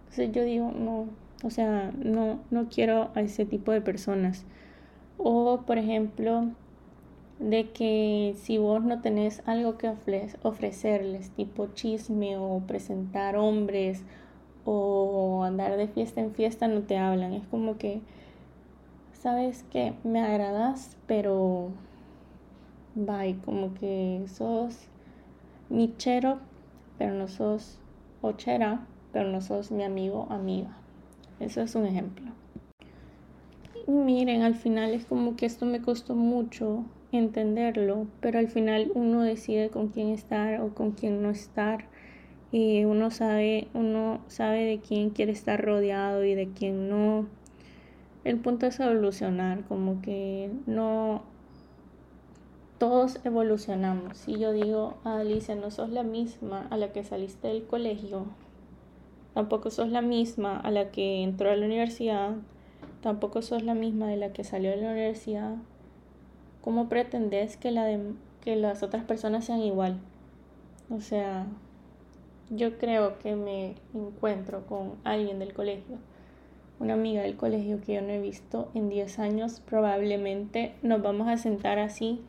Entonces 0.00 0.32
yo 0.32 0.44
digo, 0.44 0.70
no, 0.70 1.06
o 1.42 1.50
sea, 1.50 1.92
no, 1.98 2.40
no 2.50 2.68
quiero 2.68 3.10
a 3.14 3.22
ese 3.22 3.44
tipo 3.44 3.72
de 3.72 3.80
personas. 3.80 4.44
O, 5.18 5.62
por 5.66 5.78
ejemplo, 5.78 6.50
de 7.40 7.70
que 7.70 8.36
si 8.36 8.58
vos 8.58 8.84
no 8.84 9.00
tenés 9.00 9.42
algo 9.46 9.78
que 9.78 9.90
ofrecerles, 10.42 11.30
tipo 11.30 11.68
chisme 11.68 12.36
o 12.36 12.60
presentar 12.66 13.36
hombres 13.36 14.02
o 14.66 15.42
andar 15.42 15.78
de 15.78 15.88
fiesta 15.88 16.20
en 16.20 16.34
fiesta, 16.34 16.68
no 16.68 16.82
te 16.82 16.98
hablan. 16.98 17.32
Es 17.32 17.46
como 17.46 17.78
que 17.78 18.02
sabes 19.14 19.64
que 19.70 19.94
me 20.04 20.20
agradas, 20.20 20.98
pero 21.06 21.70
bye, 22.94 23.38
como 23.42 23.72
que 23.72 24.22
sos 24.26 24.76
michero, 25.70 26.40
pero 26.98 27.14
no 27.14 27.26
sos 27.26 27.78
ochera, 28.20 28.86
pero 29.12 29.30
no 29.30 29.40
sos 29.40 29.70
mi 29.70 29.82
amigo 29.82 30.26
amiga. 30.28 30.76
Eso 31.40 31.62
es 31.62 31.74
un 31.74 31.86
ejemplo. 31.86 32.32
Y 33.86 33.90
miren, 33.90 34.42
al 34.42 34.54
final 34.54 34.90
es 34.90 35.06
como 35.06 35.36
que 35.36 35.46
esto 35.46 35.64
me 35.64 35.80
costó 35.80 36.14
mucho 36.14 36.84
entenderlo, 37.12 38.06
pero 38.20 38.38
al 38.38 38.48
final 38.48 38.90
uno 38.94 39.22
decide 39.22 39.70
con 39.70 39.88
quién 39.88 40.08
estar 40.10 40.60
o 40.60 40.74
con 40.74 40.92
quién 40.92 41.22
no 41.22 41.30
estar. 41.30 41.86
Y 42.52 42.84
uno 42.84 43.10
sabe, 43.10 43.68
uno 43.74 44.20
sabe 44.28 44.64
de 44.64 44.80
quién 44.80 45.10
quiere 45.10 45.32
estar 45.32 45.64
rodeado 45.64 46.24
y 46.24 46.34
de 46.34 46.48
quién 46.48 46.88
no 46.88 47.26
el 48.22 48.38
punto 48.38 48.66
es 48.66 48.78
evolucionar, 48.80 49.64
como 49.64 50.02
que 50.02 50.50
no, 50.66 51.22
todos 52.78 53.18
evolucionamos. 53.24 54.18
Si 54.18 54.38
yo 54.38 54.52
digo, 54.52 54.98
Alicia, 55.04 55.54
no 55.54 55.70
sos 55.70 55.90
la 55.90 56.02
misma 56.02 56.66
a 56.70 56.76
la 56.76 56.92
que 56.92 57.02
saliste 57.02 57.48
del 57.48 57.64
colegio, 57.64 58.26
tampoco 59.32 59.70
sos 59.70 59.88
la 59.88 60.02
misma 60.02 60.60
a 60.60 60.70
la 60.70 60.90
que 60.90 61.22
entró 61.22 61.50
a 61.50 61.56
la 61.56 61.64
universidad, 61.64 62.36
tampoco 63.00 63.40
sos 63.40 63.62
la 63.62 63.74
misma 63.74 64.06
de 64.08 64.18
la 64.18 64.34
que 64.34 64.44
salió 64.44 64.70
de 64.70 64.76
la 64.76 64.90
universidad, 64.90 65.56
¿cómo 66.62 66.88
pretendes 66.88 67.56
que, 67.56 67.70
la 67.70 67.84
de, 67.84 68.00
que 68.42 68.56
las 68.56 68.82
otras 68.82 69.04
personas 69.04 69.44
sean 69.44 69.60
igual? 69.60 69.98
O 70.90 71.00
sea, 71.00 71.46
yo 72.50 72.78
creo 72.78 73.18
que 73.18 73.36
me 73.36 73.74
encuentro 73.94 74.66
con 74.66 74.94
alguien 75.04 75.38
del 75.38 75.52
colegio, 75.52 75.98
una 76.80 76.94
amiga 76.94 77.22
del 77.22 77.36
colegio 77.36 77.80
que 77.80 77.94
yo 77.94 78.02
no 78.02 78.08
he 78.08 78.20
visto 78.20 78.70
en 78.74 78.88
10 78.88 79.18
años, 79.18 79.60
probablemente 79.60 80.74
nos 80.82 81.02
vamos 81.02 81.28
a 81.28 81.36
sentar 81.36 81.78
así 81.78 82.20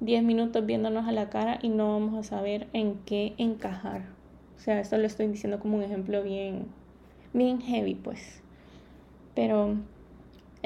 10 0.00 0.24
minutos 0.24 0.66
viéndonos 0.66 1.06
a 1.06 1.12
la 1.12 1.30
cara 1.30 1.58
y 1.62 1.68
no 1.68 1.92
vamos 1.92 2.14
a 2.14 2.22
saber 2.22 2.66
en 2.72 2.96
qué 3.06 3.34
encajar. 3.38 4.02
O 4.56 4.60
sea, 4.60 4.80
esto 4.80 4.98
lo 4.98 5.06
estoy 5.06 5.28
diciendo 5.28 5.60
como 5.60 5.76
un 5.76 5.82
ejemplo 5.82 6.22
bien, 6.22 6.66
bien 7.32 7.60
heavy, 7.60 7.94
pues. 7.94 8.42
Pero 9.34 9.76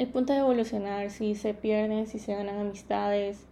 el 0.01 0.09
punto 0.09 0.33
de 0.33 0.39
evolucionar, 0.39 1.11
si 1.11 1.35
se 1.35 1.53
pierden, 1.53 2.07
si 2.07 2.19
se 2.19 2.35
ganan 2.35 2.59
amistades, 2.59 3.45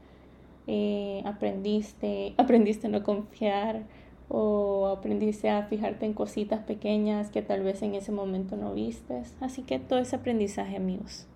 eh, 0.67 1.23
aprendiste, 1.27 2.33
aprendiste 2.39 2.87
a 2.87 2.91
no 2.91 3.03
confiar 3.03 3.83
o 4.31 4.87
aprendiste 4.87 5.51
a 5.51 5.65
fijarte 5.65 6.07
en 6.07 6.15
cositas 6.15 6.61
pequeñas 6.65 7.29
que 7.29 7.43
tal 7.43 7.63
vez 7.63 7.83
en 7.83 7.95
ese 7.95 8.13
momento 8.13 8.57
no 8.57 8.73
vistes. 8.73 9.37
Así 9.41 9.61
que 9.61 9.79
todo 9.79 9.99
ese 9.99 10.17
aprendizaje, 10.17 10.77
amigos. 10.77 11.27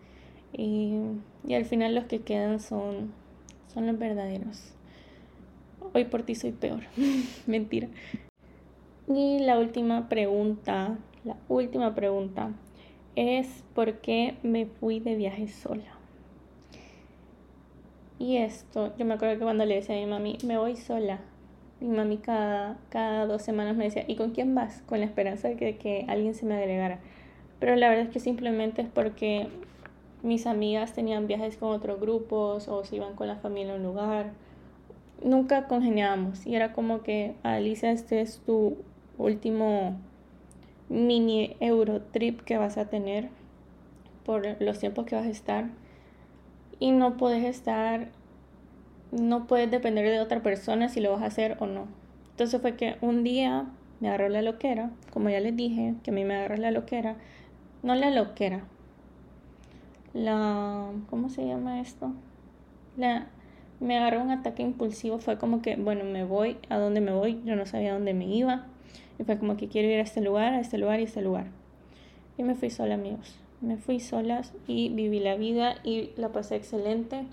Y, 0.54 0.94
y 1.46 1.54
al 1.54 1.66
final 1.66 1.94
los 1.94 2.04
que 2.04 2.22
quedan 2.22 2.58
son, 2.58 3.12
son 3.68 3.86
los 3.86 3.98
verdaderos. 3.98 4.72
Hoy 5.92 6.06
por 6.06 6.22
ti 6.22 6.34
soy 6.34 6.52
peor. 6.52 6.84
Mentira. 7.46 7.88
Y 9.06 9.40
la 9.40 9.58
última 9.58 10.08
pregunta, 10.08 10.96
la 11.24 11.36
última 11.50 11.94
pregunta 11.94 12.52
es 13.16 13.64
por 13.74 13.98
qué 13.98 14.36
me 14.42 14.66
fui 14.66 15.00
de 15.00 15.16
viaje 15.16 15.48
sola. 15.48 15.98
Y 18.18 18.36
esto, 18.36 18.92
yo 18.96 19.04
me 19.04 19.14
acuerdo 19.14 19.38
que 19.38 19.44
cuando 19.44 19.64
le 19.64 19.74
decía 19.74 19.96
a 19.96 19.98
mi 19.98 20.06
mami, 20.06 20.38
me 20.44 20.56
voy 20.56 20.76
sola, 20.76 21.20
mi 21.80 21.88
mami 21.88 22.18
cada, 22.18 22.78
cada 22.88 23.26
dos 23.26 23.42
semanas 23.42 23.76
me 23.76 23.84
decía, 23.84 24.04
¿y 24.06 24.14
con 24.16 24.30
quién 24.30 24.54
vas? 24.54 24.82
Con 24.86 25.00
la 25.00 25.06
esperanza 25.06 25.48
de 25.48 25.56
que, 25.56 25.76
que 25.76 26.04
alguien 26.08 26.34
se 26.34 26.46
me 26.46 26.54
agregara. 26.54 27.00
Pero 27.58 27.74
la 27.76 27.88
verdad 27.88 28.06
es 28.06 28.10
que 28.10 28.20
simplemente 28.20 28.82
es 28.82 28.88
porque 28.88 29.48
mis 30.22 30.46
amigas 30.46 30.92
tenían 30.92 31.26
viajes 31.26 31.56
con 31.56 31.70
otros 31.70 32.00
grupos 32.00 32.68
o 32.68 32.84
se 32.84 32.96
iban 32.96 33.14
con 33.14 33.26
la 33.26 33.36
familia 33.36 33.72
a 33.72 33.76
un 33.76 33.82
lugar. 33.82 34.32
Nunca 35.24 35.66
congeniábamos 35.66 36.46
y 36.46 36.54
era 36.54 36.72
como 36.72 37.02
que, 37.02 37.34
Alicia, 37.42 37.90
este 37.90 38.20
es 38.20 38.40
tu 38.46 38.76
último 39.18 39.96
mini 40.92 41.56
Eurotrip 41.58 42.42
que 42.42 42.58
vas 42.58 42.76
a 42.76 42.84
tener 42.84 43.30
por 44.26 44.60
los 44.60 44.78
tiempos 44.78 45.06
que 45.06 45.16
vas 45.16 45.24
a 45.24 45.30
estar 45.30 45.70
y 46.78 46.90
no 46.90 47.16
puedes 47.16 47.44
estar, 47.44 48.08
no 49.10 49.46
puedes 49.46 49.70
depender 49.70 50.08
de 50.10 50.20
otra 50.20 50.42
persona 50.42 50.88
si 50.88 51.00
lo 51.00 51.12
vas 51.12 51.22
a 51.22 51.26
hacer 51.26 51.56
o 51.60 51.66
no. 51.66 51.86
Entonces 52.30 52.60
fue 52.60 52.76
que 52.76 52.96
un 53.00 53.24
día 53.24 53.66
me 54.00 54.08
agarró 54.08 54.28
la 54.28 54.42
loquera, 54.42 54.90
como 55.12 55.30
ya 55.30 55.40
les 55.40 55.56
dije, 55.56 55.94
que 56.02 56.10
a 56.10 56.14
mí 56.14 56.24
me 56.24 56.36
agarró 56.36 56.56
la 56.56 56.70
loquera, 56.70 57.16
no 57.82 57.94
la 57.94 58.10
loquera, 58.10 58.64
la, 60.12 60.90
¿cómo 61.08 61.30
se 61.30 61.46
llama 61.46 61.80
esto? 61.80 62.12
La, 62.98 63.28
me 63.80 63.96
agarró 63.96 64.22
un 64.22 64.30
ataque 64.30 64.62
impulsivo, 64.62 65.18
fue 65.18 65.38
como 65.38 65.62
que, 65.62 65.76
bueno, 65.76 66.04
me 66.04 66.24
voy, 66.24 66.58
¿a 66.68 66.76
dónde 66.76 67.00
me 67.00 67.12
voy? 67.12 67.40
Yo 67.44 67.56
no 67.56 67.64
sabía 67.64 67.94
dónde 67.94 68.12
me 68.12 68.26
iba 68.26 68.66
fue 69.24 69.38
como 69.38 69.56
que 69.56 69.68
quiero 69.68 69.88
ir 69.88 69.98
a 69.98 70.02
este 70.02 70.20
lugar, 70.20 70.54
a 70.54 70.60
este 70.60 70.78
lugar 70.78 70.98
y 71.00 71.02
a 71.02 71.06
este 71.06 71.22
lugar. 71.22 71.46
Y 72.36 72.42
me 72.42 72.54
fui 72.54 72.70
sola, 72.70 72.94
amigos. 72.94 73.38
Me 73.60 73.76
fui 73.76 74.00
sola 74.00 74.42
y 74.66 74.88
viví 74.88 75.20
la 75.20 75.36
vida 75.36 75.76
y 75.84 76.10
la 76.16 76.30
pasé 76.30 76.56
excelente. 76.56 77.26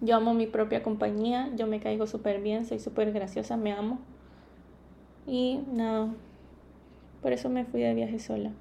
Yo 0.00 0.16
amo 0.16 0.34
mi 0.34 0.46
propia 0.46 0.82
compañía, 0.82 1.50
yo 1.56 1.66
me 1.66 1.80
caigo 1.80 2.06
súper 2.06 2.40
bien, 2.40 2.66
soy 2.66 2.78
súper 2.78 3.12
graciosa, 3.12 3.56
me 3.56 3.72
amo. 3.72 3.98
Y 5.26 5.60
nada, 5.72 6.08
por 7.22 7.32
eso 7.32 7.48
me 7.48 7.64
fui 7.64 7.80
de 7.80 7.94
viaje 7.94 8.18
sola. 8.18 8.52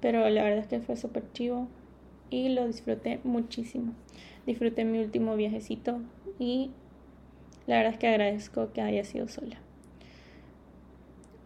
Pero 0.00 0.28
la 0.28 0.42
verdad 0.42 0.58
es 0.58 0.66
que 0.66 0.80
fue 0.80 0.96
súper 0.96 1.24
chivo 1.32 1.68
y 2.30 2.50
lo 2.50 2.66
disfruté 2.66 3.20
muchísimo. 3.24 3.94
Disfruté 4.46 4.84
mi 4.84 4.98
último 4.98 5.36
viajecito 5.36 6.00
y 6.38 6.70
la 7.66 7.76
verdad 7.76 7.94
es 7.94 7.98
que 7.98 8.08
agradezco 8.08 8.72
que 8.72 8.80
haya 8.80 9.04
sido 9.04 9.28
sola. 9.28 9.58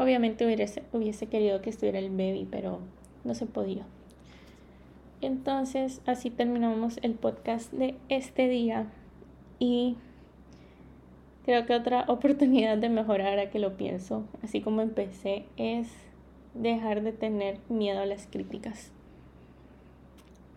Obviamente 0.03 0.45
hubiese, 0.45 0.83
hubiese 0.93 1.27
querido 1.27 1.63
que 1.63 1.71
estuviera 1.71 2.01
el 2.01 2.11
baby, 2.11 2.49
pero 2.51 2.81
no 3.23 3.35
se 3.35 3.47
podía. 3.47 3.85
Entonces, 5.21 6.01
así 6.07 6.31
terminamos 6.31 6.99
el 7.03 7.15
podcast 7.15 7.73
de 7.73 7.95
este 8.09 8.49
día. 8.49 8.91
Y 9.61 9.97
creo 11.45 11.67
que 11.67 11.75
otra 11.75 12.05
oportunidad 12.09 12.79
de 12.79 12.89
mejorar, 12.89 13.39
a 13.39 13.51
que 13.51 13.61
lo 13.61 13.77
pienso, 13.77 14.25
así 14.43 14.61
como 14.61 14.83
empecé, 14.83 15.45
es 15.57 15.89
dejar 16.55 17.03
de 17.03 17.13
tener 17.13 17.59
miedo 17.69 18.01
a 18.01 18.07
las 18.07 18.27
críticas 18.27 18.91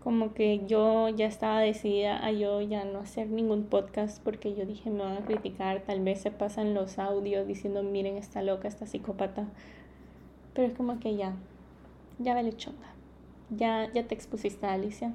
como 0.05 0.35
que 0.35 0.67
yo 0.67 1.09
ya 1.09 1.25
estaba 1.25 1.61
decidida 1.61 2.23
a 2.23 2.31
yo 2.31 2.61
ya 2.61 2.85
no 2.85 2.99
hacer 2.99 3.27
ningún 3.27 3.63
podcast 3.63 4.21
porque 4.23 4.53
yo 4.53 4.63
dije 4.67 4.91
me 4.91 4.99
van 4.99 5.17
a 5.17 5.25
criticar, 5.25 5.81
tal 5.81 5.99
vez 6.01 6.21
se 6.21 6.29
pasan 6.29 6.75
los 6.75 6.99
audios 6.99 7.47
diciendo 7.47 7.81
miren 7.81 8.15
esta 8.15 8.43
loca, 8.43 8.67
esta 8.67 8.85
psicópata, 8.85 9.47
pero 10.53 10.67
es 10.67 10.77
como 10.77 10.99
que 10.99 11.15
ya, 11.15 11.33
ya 12.19 12.35
vale 12.35 12.55
chonga, 12.55 12.93
ya, 13.49 13.91
ya 13.93 14.07
te 14.07 14.13
expusiste 14.13 14.67
Alicia 14.67 15.11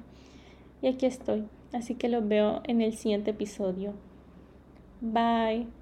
y 0.81 0.87
aquí 0.87 1.05
estoy, 1.05 1.47
así 1.71 1.95
que 1.95 2.09
los 2.09 2.27
veo 2.27 2.61
en 2.65 2.81
el 2.81 2.91
siguiente 2.91 3.31
episodio. 3.31 3.93
Bye. 4.99 5.80